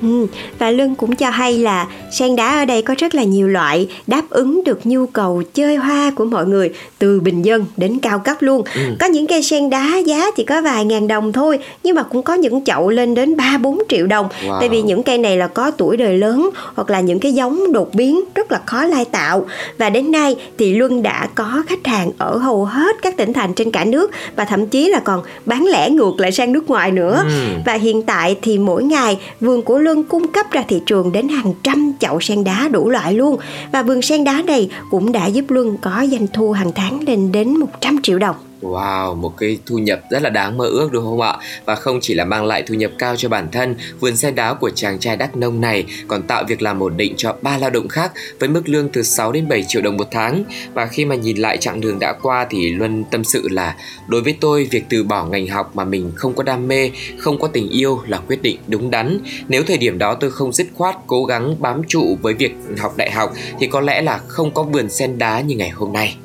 Ừ, 0.03 0.27
và 0.59 0.71
Luân 0.71 0.95
cũng 0.95 1.17
cho 1.17 1.31
hay 1.31 1.59
là 1.59 1.87
sen 2.13 2.37
đá 2.37 2.61
ở 2.61 2.65
đây 2.65 2.83
có 2.83 2.95
rất 2.99 3.15
là 3.15 3.23
nhiều 3.23 3.49
loại 3.49 3.89
đáp 4.07 4.23
ứng 4.31 4.65
được 4.65 4.81
nhu 4.85 5.07
cầu 5.07 5.43
chơi 5.55 5.77
hoa 5.77 6.13
của 6.17 6.25
mọi 6.25 6.47
người 6.47 6.71
từ 6.99 7.21
bình 7.21 7.43
dân 7.43 7.67
đến 7.77 7.99
cao 7.99 8.19
cấp 8.19 8.37
luôn. 8.41 8.63
Ừ. 8.75 8.81
Có 9.01 9.07
những 9.07 9.27
cây 9.27 9.43
sen 9.43 9.71
đá 9.71 9.97
giá 10.07 10.31
chỉ 10.37 10.45
có 10.45 10.63
vài 10.63 10.85
ngàn 10.85 11.09
đồng 11.09 11.33
thôi 11.33 11.59
nhưng 11.83 11.97
mà 11.97 12.03
cũng 12.03 12.23
có 12.23 12.35
những 12.35 12.65
chậu 12.65 12.91
lên 12.91 13.15
đến 13.15 13.37
3 13.37 13.59
4 13.59 13.79
triệu 13.89 14.07
đồng. 14.07 14.29
Wow. 14.45 14.61
Tại 14.61 14.69
vì 14.69 14.83
những 14.83 15.03
cây 15.03 15.19
này 15.19 15.37
là 15.37 15.47
có 15.47 15.71
tuổi 15.71 15.97
đời 15.97 16.19
lớn 16.19 16.51
hoặc 16.75 16.91
là 16.91 17.01
những 17.01 17.19
cái 17.19 17.33
giống 17.33 17.73
đột 17.73 17.95
biến 17.95 18.21
rất 18.35 18.53
là 18.53 18.61
khó 18.67 18.85
lai 18.85 19.05
tạo. 19.05 19.47
Và 19.79 19.91
đến 19.91 20.13
nay 20.13 20.37
thì 20.59 20.75
Luân 20.75 21.03
đã 21.03 21.29
có 21.35 21.63
khách 21.67 21.87
hàng 21.87 22.11
ở 22.19 22.37
hầu 22.37 22.65
hết 22.65 22.97
các 23.03 23.17
tỉnh 23.17 23.33
thành 23.33 23.55
trên 23.55 23.71
cả 23.71 23.85
nước 23.85 24.11
và 24.37 24.45
thậm 24.45 24.67
chí 24.67 24.89
là 24.89 25.01
còn 25.01 25.23
bán 25.45 25.67
lẻ 25.67 25.91
ngược 25.91 26.21
lại 26.21 26.33
sang 26.33 26.53
nước 26.53 26.71
ngoài 26.71 26.91
nữa. 26.91 27.23
Ừ. 27.25 27.31
Và 27.67 27.75
hiện 27.75 28.03
tại 28.03 28.37
thì 28.43 28.59
mỗi 28.59 28.83
ngày 28.83 29.19
vườn 29.41 29.63
của 29.63 29.79
Luân 29.79 29.89
Luân 29.90 30.05
cung 30.05 30.33
cấp 30.33 30.46
ra 30.50 30.64
thị 30.68 30.81
trường 30.87 31.12
đến 31.12 31.29
hàng 31.29 31.53
trăm 31.62 31.92
chậu 31.98 32.20
sen 32.20 32.44
đá 32.44 32.68
đủ 32.68 32.88
loại 32.88 33.14
luôn 33.14 33.37
và 33.72 33.83
vườn 33.83 34.03
sen 34.03 34.24
đá 34.24 34.42
này 34.46 34.70
cũng 34.90 35.12
đã 35.12 35.26
giúp 35.26 35.44
Luân 35.48 35.76
có 35.76 36.07
doanh 36.11 36.26
thu 36.33 36.53
hàng 36.53 36.72
tháng 36.74 37.00
lên 37.07 37.33
đến 37.33 37.57
100 37.57 38.03
triệu 38.03 38.18
đồng. 38.18 38.37
Wow, 38.62 39.14
một 39.14 39.37
cái 39.37 39.59
thu 39.66 39.79
nhập 39.79 40.01
rất 40.11 40.23
là 40.23 40.31
đáng 40.31 40.59
mơ 40.59 40.66
ước 40.66 40.88
đúng 40.92 41.05
không 41.05 41.20
ạ? 41.20 41.37
Và 41.64 41.75
không 41.75 41.99
chỉ 42.03 42.14
là 42.14 42.25
mang 42.25 42.44
lại 42.44 42.62
thu 42.62 42.75
nhập 42.75 42.90
cao 42.99 43.16
cho 43.16 43.29
bản 43.29 43.49
thân, 43.53 43.75
vườn 44.01 44.16
sen 44.16 44.35
đá 44.35 44.55
của 44.55 44.70
chàng 44.70 44.99
trai 44.99 45.16
đắc 45.16 45.37
nông 45.37 45.61
này 45.61 45.85
còn 46.09 46.23
tạo 46.23 46.44
việc 46.49 46.62
làm 46.62 46.83
ổn 46.83 46.96
định 46.96 47.14
cho 47.16 47.37
ba 47.42 47.59
lao 47.59 47.70
động 47.70 47.88
khác 47.88 48.12
với 48.38 48.49
mức 48.49 48.68
lương 48.68 48.88
từ 48.88 49.03
6 49.03 49.33
đến 49.33 49.49
7 49.49 49.64
triệu 49.68 49.83
đồng 49.83 49.96
một 49.96 50.09
tháng. 50.11 50.44
Và 50.75 50.87
khi 50.87 51.05
mà 51.05 51.14
nhìn 51.14 51.37
lại 51.37 51.57
chặng 51.57 51.81
đường 51.81 51.99
đã 51.99 52.12
qua 52.23 52.46
thì 52.51 52.73
Luân 52.73 53.05
tâm 53.05 53.25
sự 53.25 53.49
là 53.49 53.77
đối 54.09 54.23
với 54.23 54.37
tôi 54.40 54.68
việc 54.70 54.85
từ 54.88 55.05
bỏ 55.05 55.25
ngành 55.25 55.46
học 55.46 55.77
mà 55.77 55.85
mình 55.85 56.12
không 56.14 56.35
có 56.35 56.42
đam 56.42 56.68
mê, 56.68 56.90
không 57.18 57.38
có 57.38 57.49
tình 57.49 57.68
yêu 57.68 58.01
là 58.07 58.18
quyết 58.18 58.42
định 58.42 58.59
đúng 58.66 58.90
đắn. 58.90 59.18
Nếu 59.49 59.62
thời 59.62 59.79
điểm 59.79 59.99
đó 59.99 60.14
tôi 60.14 60.31
không 60.31 60.53
dứt 60.53 60.66
khoát 60.75 60.96
cố 61.07 61.25
gắng 61.25 61.57
bám 61.59 61.83
trụ 61.88 62.18
với 62.23 62.35
việc 62.35 62.55
học 62.79 62.96
đại 62.96 63.11
học 63.11 63.33
thì 63.61 63.66
có 63.66 63.81
lẽ 63.81 64.03
là 64.03 64.18
không 64.18 64.55
có 64.55 64.62
vườn 64.62 64.90
sen 64.90 65.18
đá 65.18 65.40
như 65.40 65.57
ngày 65.57 65.70
hôm 65.70 65.92
nay. 65.92 66.16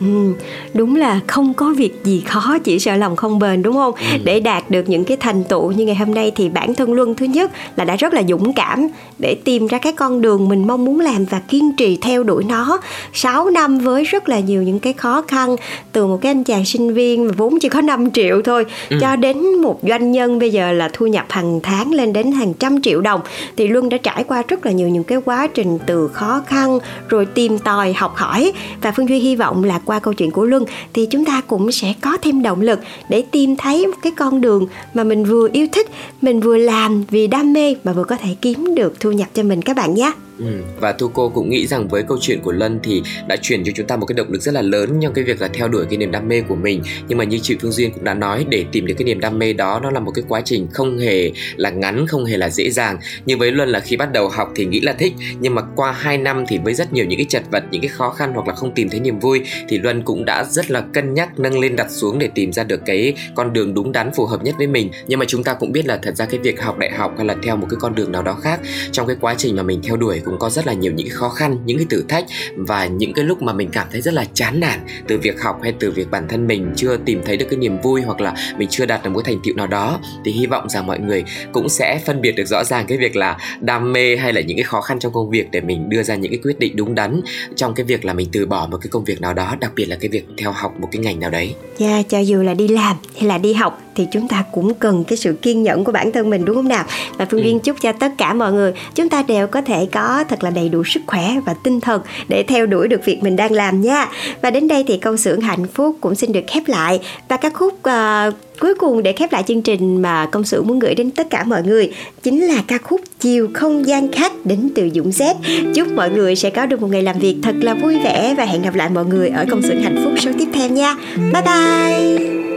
Ừ, 0.00 0.32
đúng 0.74 0.96
là 0.96 1.20
không 1.26 1.54
có 1.54 1.74
việc 1.76 2.04
gì 2.04 2.22
khó 2.26 2.58
chỉ 2.64 2.78
sợ 2.78 2.96
lòng 2.96 3.16
không 3.16 3.38
bền 3.38 3.62
đúng 3.62 3.74
không 3.74 3.94
ừ. 3.94 4.18
để 4.24 4.40
đạt 4.40 4.70
được 4.70 4.88
những 4.88 5.04
cái 5.04 5.16
thành 5.16 5.44
tựu 5.44 5.72
như 5.72 5.84
ngày 5.84 5.94
hôm 5.94 6.14
nay 6.14 6.32
thì 6.36 6.48
bản 6.48 6.74
thân 6.74 6.92
luân 6.92 7.14
thứ 7.14 7.26
nhất 7.26 7.50
là 7.76 7.84
đã 7.84 7.96
rất 7.96 8.14
là 8.14 8.22
dũng 8.28 8.52
cảm 8.52 8.88
để 9.18 9.36
tìm 9.44 9.66
ra 9.66 9.78
cái 9.78 9.92
con 9.92 10.20
đường 10.20 10.48
mình 10.48 10.66
mong 10.66 10.84
muốn 10.84 11.00
làm 11.00 11.24
và 11.24 11.40
kiên 11.48 11.72
trì 11.76 11.96
theo 11.96 12.22
đuổi 12.22 12.44
nó 12.44 12.78
6 13.12 13.50
năm 13.50 13.78
với 13.78 14.04
rất 14.04 14.28
là 14.28 14.40
nhiều 14.40 14.62
những 14.62 14.80
cái 14.80 14.92
khó 14.92 15.22
khăn 15.28 15.56
từ 15.92 16.06
một 16.06 16.18
cái 16.22 16.30
anh 16.30 16.44
chàng 16.44 16.64
sinh 16.64 16.94
viên 16.94 17.26
mà 17.26 17.32
vốn 17.36 17.58
chỉ 17.60 17.68
có 17.68 17.80
5 17.80 18.10
triệu 18.10 18.42
thôi 18.42 18.66
ừ. 18.90 18.96
cho 19.00 19.16
đến 19.16 19.54
một 19.62 19.80
doanh 19.82 20.12
nhân 20.12 20.38
bây 20.38 20.50
giờ 20.50 20.72
là 20.72 20.90
thu 20.92 21.06
nhập 21.06 21.26
hàng 21.28 21.60
tháng 21.62 21.92
lên 21.92 22.12
đến 22.12 22.32
hàng 22.32 22.54
trăm 22.54 22.82
triệu 22.82 23.00
đồng 23.00 23.20
thì 23.56 23.68
luân 23.68 23.88
đã 23.88 23.98
trải 23.98 24.24
qua 24.24 24.42
rất 24.48 24.66
là 24.66 24.72
nhiều 24.72 24.88
những 24.88 25.04
cái 25.04 25.18
quá 25.24 25.46
trình 25.46 25.78
từ 25.86 26.08
khó 26.08 26.42
khăn 26.46 26.78
rồi 27.08 27.26
tìm 27.26 27.58
tòi 27.58 27.92
học 27.92 28.12
hỏi 28.16 28.52
và 28.82 28.92
phương 28.92 29.08
duy 29.08 29.18
hy 29.18 29.36
vọng 29.36 29.64
là 29.64 29.80
qua 29.90 29.98
câu 29.98 30.14
chuyện 30.14 30.30
của 30.30 30.44
Luân 30.44 30.64
thì 30.92 31.06
chúng 31.06 31.24
ta 31.24 31.40
cũng 31.40 31.72
sẽ 31.72 31.94
có 32.00 32.16
thêm 32.22 32.42
động 32.42 32.60
lực 32.60 32.80
để 33.08 33.22
tìm 33.22 33.56
thấy 33.56 33.86
một 33.86 33.96
cái 34.02 34.12
con 34.16 34.40
đường 34.40 34.66
mà 34.94 35.04
mình 35.04 35.24
vừa 35.24 35.48
yêu 35.52 35.66
thích, 35.72 35.90
mình 36.22 36.40
vừa 36.40 36.56
làm 36.56 37.04
vì 37.10 37.26
đam 37.26 37.52
mê 37.52 37.74
mà 37.84 37.92
vừa 37.92 38.04
có 38.04 38.16
thể 38.16 38.36
kiếm 38.40 38.74
được 38.74 39.00
thu 39.00 39.12
nhập 39.12 39.28
cho 39.34 39.42
mình 39.42 39.62
các 39.62 39.76
bạn 39.76 39.94
nhé. 39.94 40.12
Ừ. 40.40 40.46
Và 40.80 40.92
Thu 40.92 41.08
cô 41.08 41.28
cũng 41.28 41.50
nghĩ 41.50 41.66
rằng 41.66 41.88
với 41.88 42.02
câu 42.02 42.18
chuyện 42.20 42.40
của 42.40 42.52
Lân 42.52 42.80
thì 42.82 43.02
đã 43.28 43.36
truyền 43.36 43.64
cho 43.64 43.72
chúng 43.74 43.86
ta 43.86 43.96
một 43.96 44.06
cái 44.06 44.14
động 44.14 44.32
lực 44.32 44.42
rất 44.42 44.54
là 44.54 44.62
lớn 44.62 45.00
trong 45.02 45.12
cái 45.12 45.24
việc 45.24 45.40
là 45.40 45.48
theo 45.48 45.68
đuổi 45.68 45.86
cái 45.90 45.96
niềm 45.96 46.10
đam 46.10 46.28
mê 46.28 46.40
của 46.40 46.54
mình. 46.54 46.82
Nhưng 47.08 47.18
mà 47.18 47.24
như 47.24 47.38
chị 47.42 47.56
Phương 47.60 47.72
Duyên 47.72 47.92
cũng 47.92 48.04
đã 48.04 48.14
nói 48.14 48.46
để 48.48 48.64
tìm 48.72 48.86
được 48.86 48.94
cái 48.98 49.04
niềm 49.04 49.20
đam 49.20 49.38
mê 49.38 49.52
đó 49.52 49.80
nó 49.82 49.90
là 49.90 50.00
một 50.00 50.10
cái 50.14 50.24
quá 50.28 50.40
trình 50.44 50.66
không 50.72 50.98
hề 50.98 51.30
là 51.56 51.70
ngắn, 51.70 52.06
không 52.06 52.24
hề 52.24 52.36
là 52.36 52.50
dễ 52.50 52.70
dàng. 52.70 52.98
như 53.26 53.36
với 53.36 53.52
Luân 53.52 53.68
là 53.68 53.80
khi 53.80 53.96
bắt 53.96 54.12
đầu 54.12 54.28
học 54.28 54.52
thì 54.56 54.66
nghĩ 54.66 54.80
là 54.80 54.92
thích, 54.92 55.12
nhưng 55.40 55.54
mà 55.54 55.62
qua 55.76 55.92
2 55.92 56.18
năm 56.18 56.44
thì 56.48 56.58
với 56.64 56.74
rất 56.74 56.92
nhiều 56.92 57.04
những 57.04 57.18
cái 57.18 57.26
chật 57.28 57.42
vật, 57.50 57.64
những 57.70 57.82
cái 57.82 57.88
khó 57.88 58.10
khăn 58.10 58.32
hoặc 58.34 58.48
là 58.48 58.54
không 58.54 58.74
tìm 58.74 58.88
thấy 58.88 59.00
niềm 59.00 59.18
vui 59.18 59.40
thì 59.68 59.78
Luân 59.78 60.02
cũng 60.02 60.24
đã 60.24 60.44
rất 60.44 60.70
là 60.70 60.80
cân 60.80 61.14
nhắc 61.14 61.38
nâng 61.38 61.58
lên 61.58 61.76
đặt 61.76 61.90
xuống 61.90 62.18
để 62.18 62.28
tìm 62.34 62.52
ra 62.52 62.64
được 62.64 62.80
cái 62.86 63.14
con 63.34 63.52
đường 63.52 63.74
đúng 63.74 63.92
đắn 63.92 64.10
phù 64.16 64.26
hợp 64.26 64.44
nhất 64.44 64.54
với 64.58 64.66
mình. 64.66 64.90
Nhưng 65.06 65.18
mà 65.18 65.24
chúng 65.28 65.44
ta 65.44 65.54
cũng 65.54 65.72
biết 65.72 65.86
là 65.86 65.98
thật 66.02 66.16
ra 66.16 66.24
cái 66.24 66.40
việc 66.40 66.62
học 66.62 66.78
đại 66.78 66.90
học 66.90 67.14
hay 67.16 67.26
là 67.26 67.36
theo 67.42 67.56
một 67.56 67.66
cái 67.70 67.78
con 67.80 67.94
đường 67.94 68.12
nào 68.12 68.22
đó 68.22 68.34
khác 68.42 68.60
trong 68.92 69.06
cái 69.06 69.16
quá 69.20 69.34
trình 69.38 69.56
mà 69.56 69.62
mình 69.62 69.80
theo 69.82 69.96
đuổi 69.96 70.20
cũng 70.30 70.38
có 70.38 70.50
rất 70.50 70.66
là 70.66 70.72
nhiều 70.72 70.92
những 70.92 71.06
cái 71.06 71.16
khó 71.16 71.28
khăn 71.28 71.56
những 71.64 71.78
cái 71.78 71.86
thử 71.90 72.04
thách 72.08 72.24
và 72.56 72.86
những 72.86 73.12
cái 73.12 73.24
lúc 73.24 73.42
mà 73.42 73.52
mình 73.52 73.68
cảm 73.72 73.86
thấy 73.92 74.00
rất 74.00 74.14
là 74.14 74.24
chán 74.34 74.60
nản 74.60 74.80
từ 75.08 75.18
việc 75.18 75.40
học 75.40 75.60
hay 75.62 75.72
từ 75.80 75.90
việc 75.90 76.10
bản 76.10 76.28
thân 76.28 76.46
mình 76.46 76.72
chưa 76.76 76.96
tìm 76.96 77.22
thấy 77.24 77.36
được 77.36 77.46
cái 77.50 77.58
niềm 77.58 77.80
vui 77.82 78.02
hoặc 78.02 78.20
là 78.20 78.34
mình 78.58 78.68
chưa 78.70 78.86
đạt 78.86 79.04
được 79.04 79.10
một 79.10 79.24
thành 79.24 79.40
tựu 79.44 79.54
nào 79.54 79.66
đó 79.66 80.00
thì 80.24 80.32
hy 80.32 80.46
vọng 80.46 80.68
rằng 80.68 80.86
mọi 80.86 80.98
người 80.98 81.24
cũng 81.52 81.68
sẽ 81.68 82.00
phân 82.06 82.20
biệt 82.20 82.32
được 82.32 82.44
rõ 82.46 82.64
ràng 82.64 82.86
cái 82.88 82.98
việc 82.98 83.16
là 83.16 83.38
đam 83.60 83.92
mê 83.92 84.16
hay 84.16 84.32
là 84.32 84.40
những 84.40 84.56
cái 84.56 84.64
khó 84.64 84.80
khăn 84.80 84.98
trong 84.98 85.12
công 85.12 85.30
việc 85.30 85.50
để 85.50 85.60
mình 85.60 85.88
đưa 85.88 86.02
ra 86.02 86.14
những 86.14 86.32
cái 86.32 86.40
quyết 86.42 86.58
định 86.58 86.76
đúng 86.76 86.94
đắn 86.94 87.20
trong 87.56 87.74
cái 87.74 87.86
việc 87.86 88.04
là 88.04 88.12
mình 88.12 88.28
từ 88.32 88.46
bỏ 88.46 88.68
một 88.70 88.78
cái 88.82 88.88
công 88.90 89.04
việc 89.04 89.20
nào 89.20 89.34
đó 89.34 89.56
đặc 89.60 89.72
biệt 89.76 89.86
là 89.86 89.96
cái 89.96 90.08
việc 90.08 90.26
theo 90.38 90.52
học 90.52 90.80
một 90.80 90.88
cái 90.92 91.02
ngành 91.02 91.20
nào 91.20 91.30
đấy. 91.30 91.54
Dạ, 91.78 91.86
yeah, 91.86 92.08
cho 92.08 92.18
dù 92.18 92.42
là 92.42 92.54
đi 92.54 92.68
làm 92.68 92.96
hay 93.16 93.24
là 93.24 93.38
đi 93.38 93.52
học 93.52 93.89
thì 94.00 94.06
chúng 94.10 94.28
ta 94.28 94.44
cũng 94.52 94.74
cần 94.74 95.04
cái 95.04 95.16
sự 95.16 95.32
kiên 95.32 95.62
nhẫn 95.62 95.84
của 95.84 95.92
bản 95.92 96.12
thân 96.12 96.30
mình 96.30 96.44
đúng 96.44 96.56
không 96.56 96.68
nào 96.68 96.84
và 97.18 97.24
phương 97.30 97.42
duyên 97.44 97.58
ừ. 97.58 97.62
chúc 97.64 97.76
cho 97.80 97.92
tất 97.92 98.12
cả 98.18 98.34
mọi 98.34 98.52
người 98.52 98.72
chúng 98.94 99.08
ta 99.08 99.22
đều 99.22 99.46
có 99.46 99.62
thể 99.62 99.86
có 99.92 100.24
thật 100.28 100.44
là 100.44 100.50
đầy 100.50 100.68
đủ 100.68 100.84
sức 100.84 101.00
khỏe 101.06 101.34
và 101.46 101.54
tinh 101.64 101.80
thần 101.80 102.02
để 102.28 102.42
theo 102.42 102.66
đuổi 102.66 102.88
được 102.88 103.04
việc 103.04 103.22
mình 103.22 103.36
đang 103.36 103.52
làm 103.52 103.80
nha 103.80 104.08
và 104.42 104.50
đến 104.50 104.68
đây 104.68 104.84
thì 104.88 104.98
công 104.98 105.16
xưởng 105.16 105.40
hạnh 105.40 105.66
phúc 105.66 105.96
cũng 106.00 106.14
xin 106.14 106.32
được 106.32 106.40
khép 106.46 106.62
lại 106.66 107.00
và 107.28 107.36
các 107.36 107.54
khúc 107.54 107.74
uh, 107.74 108.34
cuối 108.60 108.74
cùng 108.74 109.02
để 109.02 109.12
khép 109.12 109.32
lại 109.32 109.42
chương 109.46 109.62
trình 109.62 110.02
mà 110.02 110.26
công 110.26 110.44
xưởng 110.44 110.66
muốn 110.66 110.78
gửi 110.78 110.94
đến 110.94 111.10
tất 111.10 111.30
cả 111.30 111.44
mọi 111.44 111.62
người 111.62 111.92
chính 112.22 112.40
là 112.40 112.62
ca 112.66 112.78
khúc 112.78 113.00
chiều 113.20 113.48
không 113.54 113.86
gian 113.86 114.12
khác 114.12 114.32
đến 114.44 114.70
từ 114.74 114.90
Dũng 114.94 115.10
Z. 115.10 115.34
Chúc 115.74 115.92
mọi 115.92 116.10
người 116.10 116.36
sẽ 116.36 116.50
có 116.50 116.66
được 116.66 116.80
một 116.80 116.88
ngày 116.90 117.02
làm 117.02 117.18
việc 117.18 117.36
thật 117.42 117.54
là 117.60 117.74
vui 117.74 117.98
vẻ 118.04 118.34
và 118.38 118.44
hẹn 118.44 118.62
gặp 118.62 118.74
lại 118.74 118.90
mọi 118.90 119.04
người 119.04 119.28
ở 119.28 119.46
công 119.50 119.62
xưởng 119.62 119.82
hạnh 119.82 120.02
phúc 120.04 120.12
số 120.18 120.30
tiếp 120.38 120.48
theo 120.52 120.68
nha. 120.68 120.96
Bye 121.16 121.42
bye. 121.42 122.49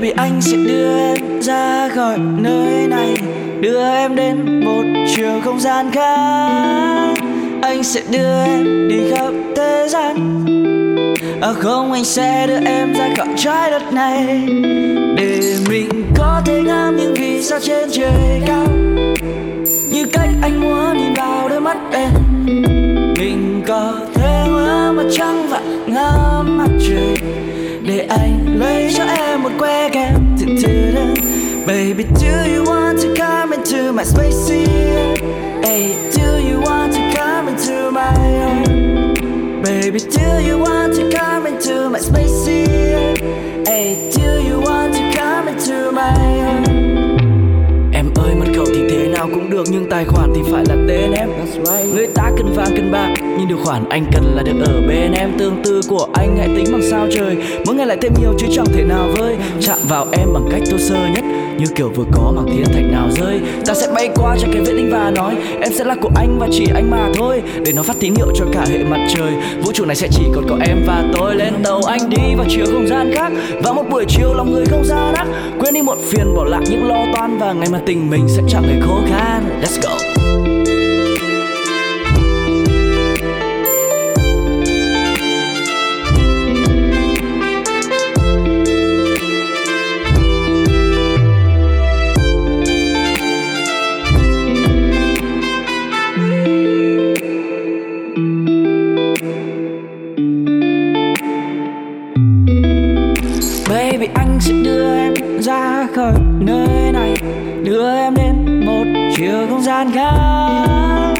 Baby 0.00 0.12
anh 0.16 0.40
sẽ 0.40 0.56
đưa 0.56 0.98
em 0.98 1.40
ra 1.40 1.88
khỏi 1.88 2.18
nơi 2.18 2.86
này, 2.86 3.14
Đưa 3.60 3.82
em 3.82 4.16
đến 4.16 4.64
một 4.64 4.82
chiều 5.16 5.40
không 5.44 5.60
gian 5.60 5.90
khác. 5.90 7.14
Anh 7.62 7.82
sẽ 7.82 8.02
đưa 8.10 8.44
em 8.44 8.88
đi 8.88 9.10
khắp 9.10 9.32
thế 9.56 9.86
gian. 9.90 10.44
À 11.40 11.52
không, 11.52 11.92
anh 11.92 12.04
sẽ 12.04 12.46
đưa 12.46 12.66
em 12.66 12.92
ra 12.92 13.08
khỏi 13.16 13.26
trái 13.36 13.70
đất 13.70 13.92
này. 13.92 14.48
Để 15.16 15.54
mình 15.68 15.88
có 16.16 16.42
thể 16.44 16.62
ngắm 16.62 16.96
những 16.96 17.14
vì 17.14 17.42
sao 17.42 17.58
trên 17.62 17.88
trời 17.92 18.42
cao. 18.46 18.66
Như 19.90 20.06
cách 20.12 20.30
anh 20.42 20.60
muốn 20.60 20.98
nhìn 20.98 21.14
vào 21.14 21.48
đôi 21.48 21.60
mắt 21.60 21.76
em. 21.92 22.10
Mình 23.18 23.62
có 23.68 23.92
thể 24.14 24.46
ngắm 24.48 24.96
mặt 24.96 25.06
trăng 25.12 25.46
và 25.50 25.60
ngắm 25.86 26.58
mặt 26.58 26.70
trời. 26.88 27.16
Để 27.82 28.06
anh 28.08 28.60
lấy 28.60 28.92
cho 28.96 29.04
em 29.04 29.42
một 29.42 29.50
que 29.60 29.88
kem 29.92 30.36
Baby, 31.66 32.04
do 32.04 32.44
you 32.54 32.64
want 32.64 33.00
to 33.02 33.14
come 33.14 33.52
into 33.52 33.92
my 33.92 34.04
space 34.04 34.48
here? 34.48 35.14
Hey, 35.62 35.94
do 36.16 36.38
you 36.38 36.60
want 36.60 36.92
to 36.94 37.12
come 37.16 37.48
into 37.48 37.90
my 37.90 38.12
home? 38.12 39.14
Baby, 39.62 39.98
do 39.98 40.40
you 40.46 40.58
want 40.58 40.96
to 40.96 41.10
come 41.18 41.46
into 41.46 41.90
my 41.90 42.00
space 42.00 42.46
here? 42.46 43.14
Hey, 43.66 44.10
do 44.16 44.42
you 44.42 44.60
want 44.60 44.94
to 44.94 45.12
come 45.14 45.48
into 45.48 45.92
my 45.92 46.10
home? 46.10 46.69
Nào 49.20 49.28
cũng 49.34 49.50
được 49.50 49.64
Nhưng 49.70 49.90
tài 49.90 50.04
khoản 50.04 50.32
thì 50.34 50.42
phải 50.52 50.64
là 50.68 50.76
tên 50.88 51.12
em. 51.12 51.28
Người 51.94 52.06
ta 52.14 52.30
cần 52.36 52.52
vàng 52.56 52.72
cần 52.76 52.92
bạc 52.92 53.14
Nhưng 53.20 53.48
điều 53.48 53.58
khoản 53.64 53.88
anh 53.88 54.04
cần 54.12 54.24
là 54.34 54.42
được 54.42 54.64
ở 54.66 54.80
bên 54.88 55.12
em. 55.12 55.30
Tương 55.38 55.62
tư 55.64 55.80
của 55.88 56.08
anh 56.14 56.36
hãy 56.38 56.48
tính 56.56 56.64
bằng 56.72 56.82
sao 56.90 57.06
trời 57.12 57.36
Mỗi 57.66 57.74
ngày 57.74 57.86
lại 57.86 57.98
thêm 58.02 58.12
nhiều 58.20 58.32
chứ 58.38 58.46
chẳng 58.52 58.66
thể 58.74 58.84
nào 58.84 59.08
vơi. 59.18 59.36
Chạm 59.60 59.78
vào 59.88 60.06
em 60.12 60.28
bằng 60.32 60.48
cách 60.50 60.62
thô 60.70 60.78
sơ 60.78 61.08
nhất 61.14 61.24
như 61.60 61.66
kiểu 61.74 61.88
vừa 61.94 62.04
có 62.12 62.32
mảng 62.36 62.46
thiên 62.46 62.64
thạch 62.64 62.92
nào 62.92 63.08
rơi. 63.10 63.40
Ta 63.66 63.74
sẽ 63.74 63.88
bay 63.94 64.08
qua 64.14 64.36
cho 64.40 64.48
cái 64.52 64.62
vệ 64.62 64.72
tinh 64.76 64.90
và 64.92 65.10
nói, 65.10 65.36
em 65.60 65.72
sẽ 65.72 65.84
là 65.84 65.94
của 66.00 66.10
anh 66.16 66.38
và 66.38 66.48
chỉ 66.52 66.66
anh 66.74 66.90
mà 66.90 67.10
thôi. 67.14 67.42
Để 67.64 67.72
nó 67.72 67.82
phát 67.82 67.96
tín 68.00 68.14
hiệu 68.14 68.26
cho 68.34 68.44
cả 68.52 68.64
hệ 68.68 68.84
mặt 68.84 69.06
trời. 69.14 69.32
Vũ 69.62 69.72
trụ 69.72 69.84
này 69.84 69.96
sẽ 69.96 70.08
chỉ 70.10 70.22
còn 70.34 70.44
có 70.48 70.56
em 70.66 70.76
và 70.86 71.04
tôi. 71.12 71.36
Lên 71.36 71.54
tàu 71.64 71.80
anh 71.86 72.10
đi 72.10 72.34
vào 72.36 72.46
chiều 72.48 72.66
không 72.72 72.88
gian 72.88 73.12
khác. 73.14 73.32
Và 73.62 73.72
một 73.72 73.84
buổi 73.90 74.04
chiều 74.08 74.34
lòng 74.34 74.52
người 74.52 74.64
không 74.70 74.84
ra 74.84 75.12
đắc 75.12 75.26
quên 75.60 75.74
đi 75.74 75.82
một 75.82 75.98
phiền, 76.08 76.34
bỏ 76.36 76.44
lại 76.44 76.62
những 76.70 76.88
lo 76.88 77.04
toan 77.14 77.38
và 77.38 77.52
ngày 77.52 77.68
mà 77.72 77.80
tình 77.86 78.10
mình 78.10 78.28
sẽ 78.28 78.42
chẳng 78.48 78.62
hề 78.62 78.80
khó 78.80 79.00
khăn 79.10 79.60
let's 79.62 79.82
go. 79.82 80.09
Gian 109.80 109.92
khác. 109.94 111.14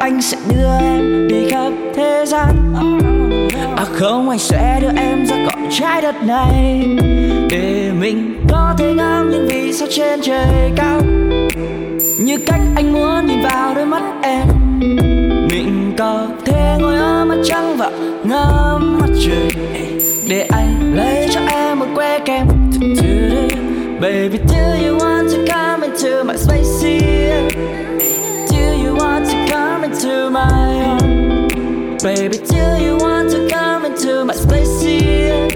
Anh 0.00 0.22
sẽ 0.22 0.36
đưa 0.50 0.78
em 0.80 1.28
đi 1.28 1.50
khắp 1.50 1.72
thế 1.94 2.24
gian. 2.26 2.74
À 3.76 3.84
không 3.84 4.28
anh 4.28 4.38
sẽ 4.38 4.78
đưa 4.82 4.88
em 4.96 5.26
ra 5.26 5.36
cõi 5.46 5.62
trái 5.70 6.02
đất 6.02 6.14
này. 6.22 6.86
Để 7.50 7.90
mình 8.00 8.46
có 8.48 8.74
thể 8.78 8.92
ngắm 8.92 9.30
những 9.30 9.46
vì 9.48 9.72
sao 9.72 9.88
trên 9.90 10.20
trời 10.22 10.72
cao. 10.76 11.00
Như 12.18 12.38
cách 12.46 12.60
anh 12.76 12.92
muốn 12.92 13.26
nhìn 13.26 13.42
vào 13.42 13.74
đôi 13.74 13.86
mắt 13.86 14.02
em. 14.22 14.46
Mình 15.50 15.94
có 15.98 16.26
thể 16.44 16.76
ngồi 16.80 16.96
ở 16.96 17.24
mặt 17.24 17.38
trăng 17.44 17.76
và 17.76 17.90
ngắm 18.24 18.98
mặt 19.00 19.10
trời. 19.24 19.50
Để 20.28 20.46
anh 20.50 20.94
lấy 20.96 21.28
cho 21.30 21.40
em 21.48 21.78
một 21.78 21.86
que 21.94 22.18
kem. 22.18 22.46
Baby, 24.00 24.38
do 24.48 24.88
you 24.88 24.98
want 24.98 25.28
to 25.30 25.52
come 25.52 25.86
into 25.86 26.24
my 26.24 26.36
space 26.36 26.82
here? 26.82 27.83
Baby, 32.04 32.36
do 32.36 32.84
you 32.84 32.98
want 32.98 33.30
to 33.30 33.48
come 33.48 33.86
into 33.86 34.26
my 34.26 34.34
space 34.34 34.82
here? 34.82 35.48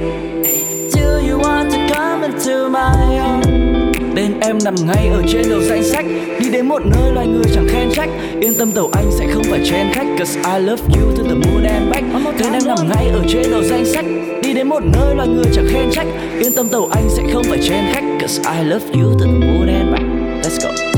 Do 0.90 1.20
you 1.20 1.38
want 1.38 1.70
to 1.70 1.94
come 1.94 2.22
into 2.22 2.70
my 2.70 3.18
home? 3.18 3.92
Tên 4.16 4.40
em 4.40 4.58
nằm 4.64 4.74
ngay 4.86 5.08
ở 5.08 5.22
trên 5.28 5.42
đầu 5.50 5.60
danh 5.62 5.84
sách. 5.84 6.04
Đi 6.40 6.50
đến 6.50 6.66
một 6.66 6.82
nơi 6.86 7.12
loài 7.12 7.26
người 7.26 7.44
chẳng 7.54 7.68
khen 7.68 7.90
trách. 7.94 8.08
Yên 8.40 8.54
tâm 8.54 8.72
tàu 8.72 8.88
anh 8.92 9.10
sẽ 9.18 9.26
không 9.34 9.42
phải 9.50 9.60
chen 9.64 9.86
khách. 9.92 10.06
Cause 10.18 10.40
I 10.54 10.60
love 10.60 10.82
you 10.94 11.16
to 11.16 11.22
the 11.22 11.34
moon 11.34 11.64
and 11.64 11.90
back. 11.90 12.04
Tên 12.38 12.52
em 12.52 12.62
nằm 12.66 12.78
ngay 12.88 13.08
ở 13.08 13.22
trên 13.28 13.50
đầu 13.50 13.62
danh 13.62 13.86
sách. 13.86 14.04
Đi 14.42 14.54
đến 14.54 14.68
một 14.68 14.82
nơi 14.92 15.14
loài 15.14 15.28
người 15.28 15.46
chẳng 15.54 15.66
khen 15.68 15.90
trách. 15.92 16.06
Yên 16.40 16.52
tâm 16.52 16.68
tàu 16.68 16.88
anh 16.92 17.08
sẽ 17.08 17.22
không 17.32 17.44
phải 17.44 17.58
chen 17.68 17.84
khách. 17.92 18.04
Cause 18.20 18.42
I 18.58 18.64
love 18.64 18.86
you 18.92 19.12
to 19.18 19.26
the 19.26 19.46
moon 19.46 19.68
and 19.68 19.90
back. 19.92 20.04
Let's 20.42 20.68
go 20.68 20.97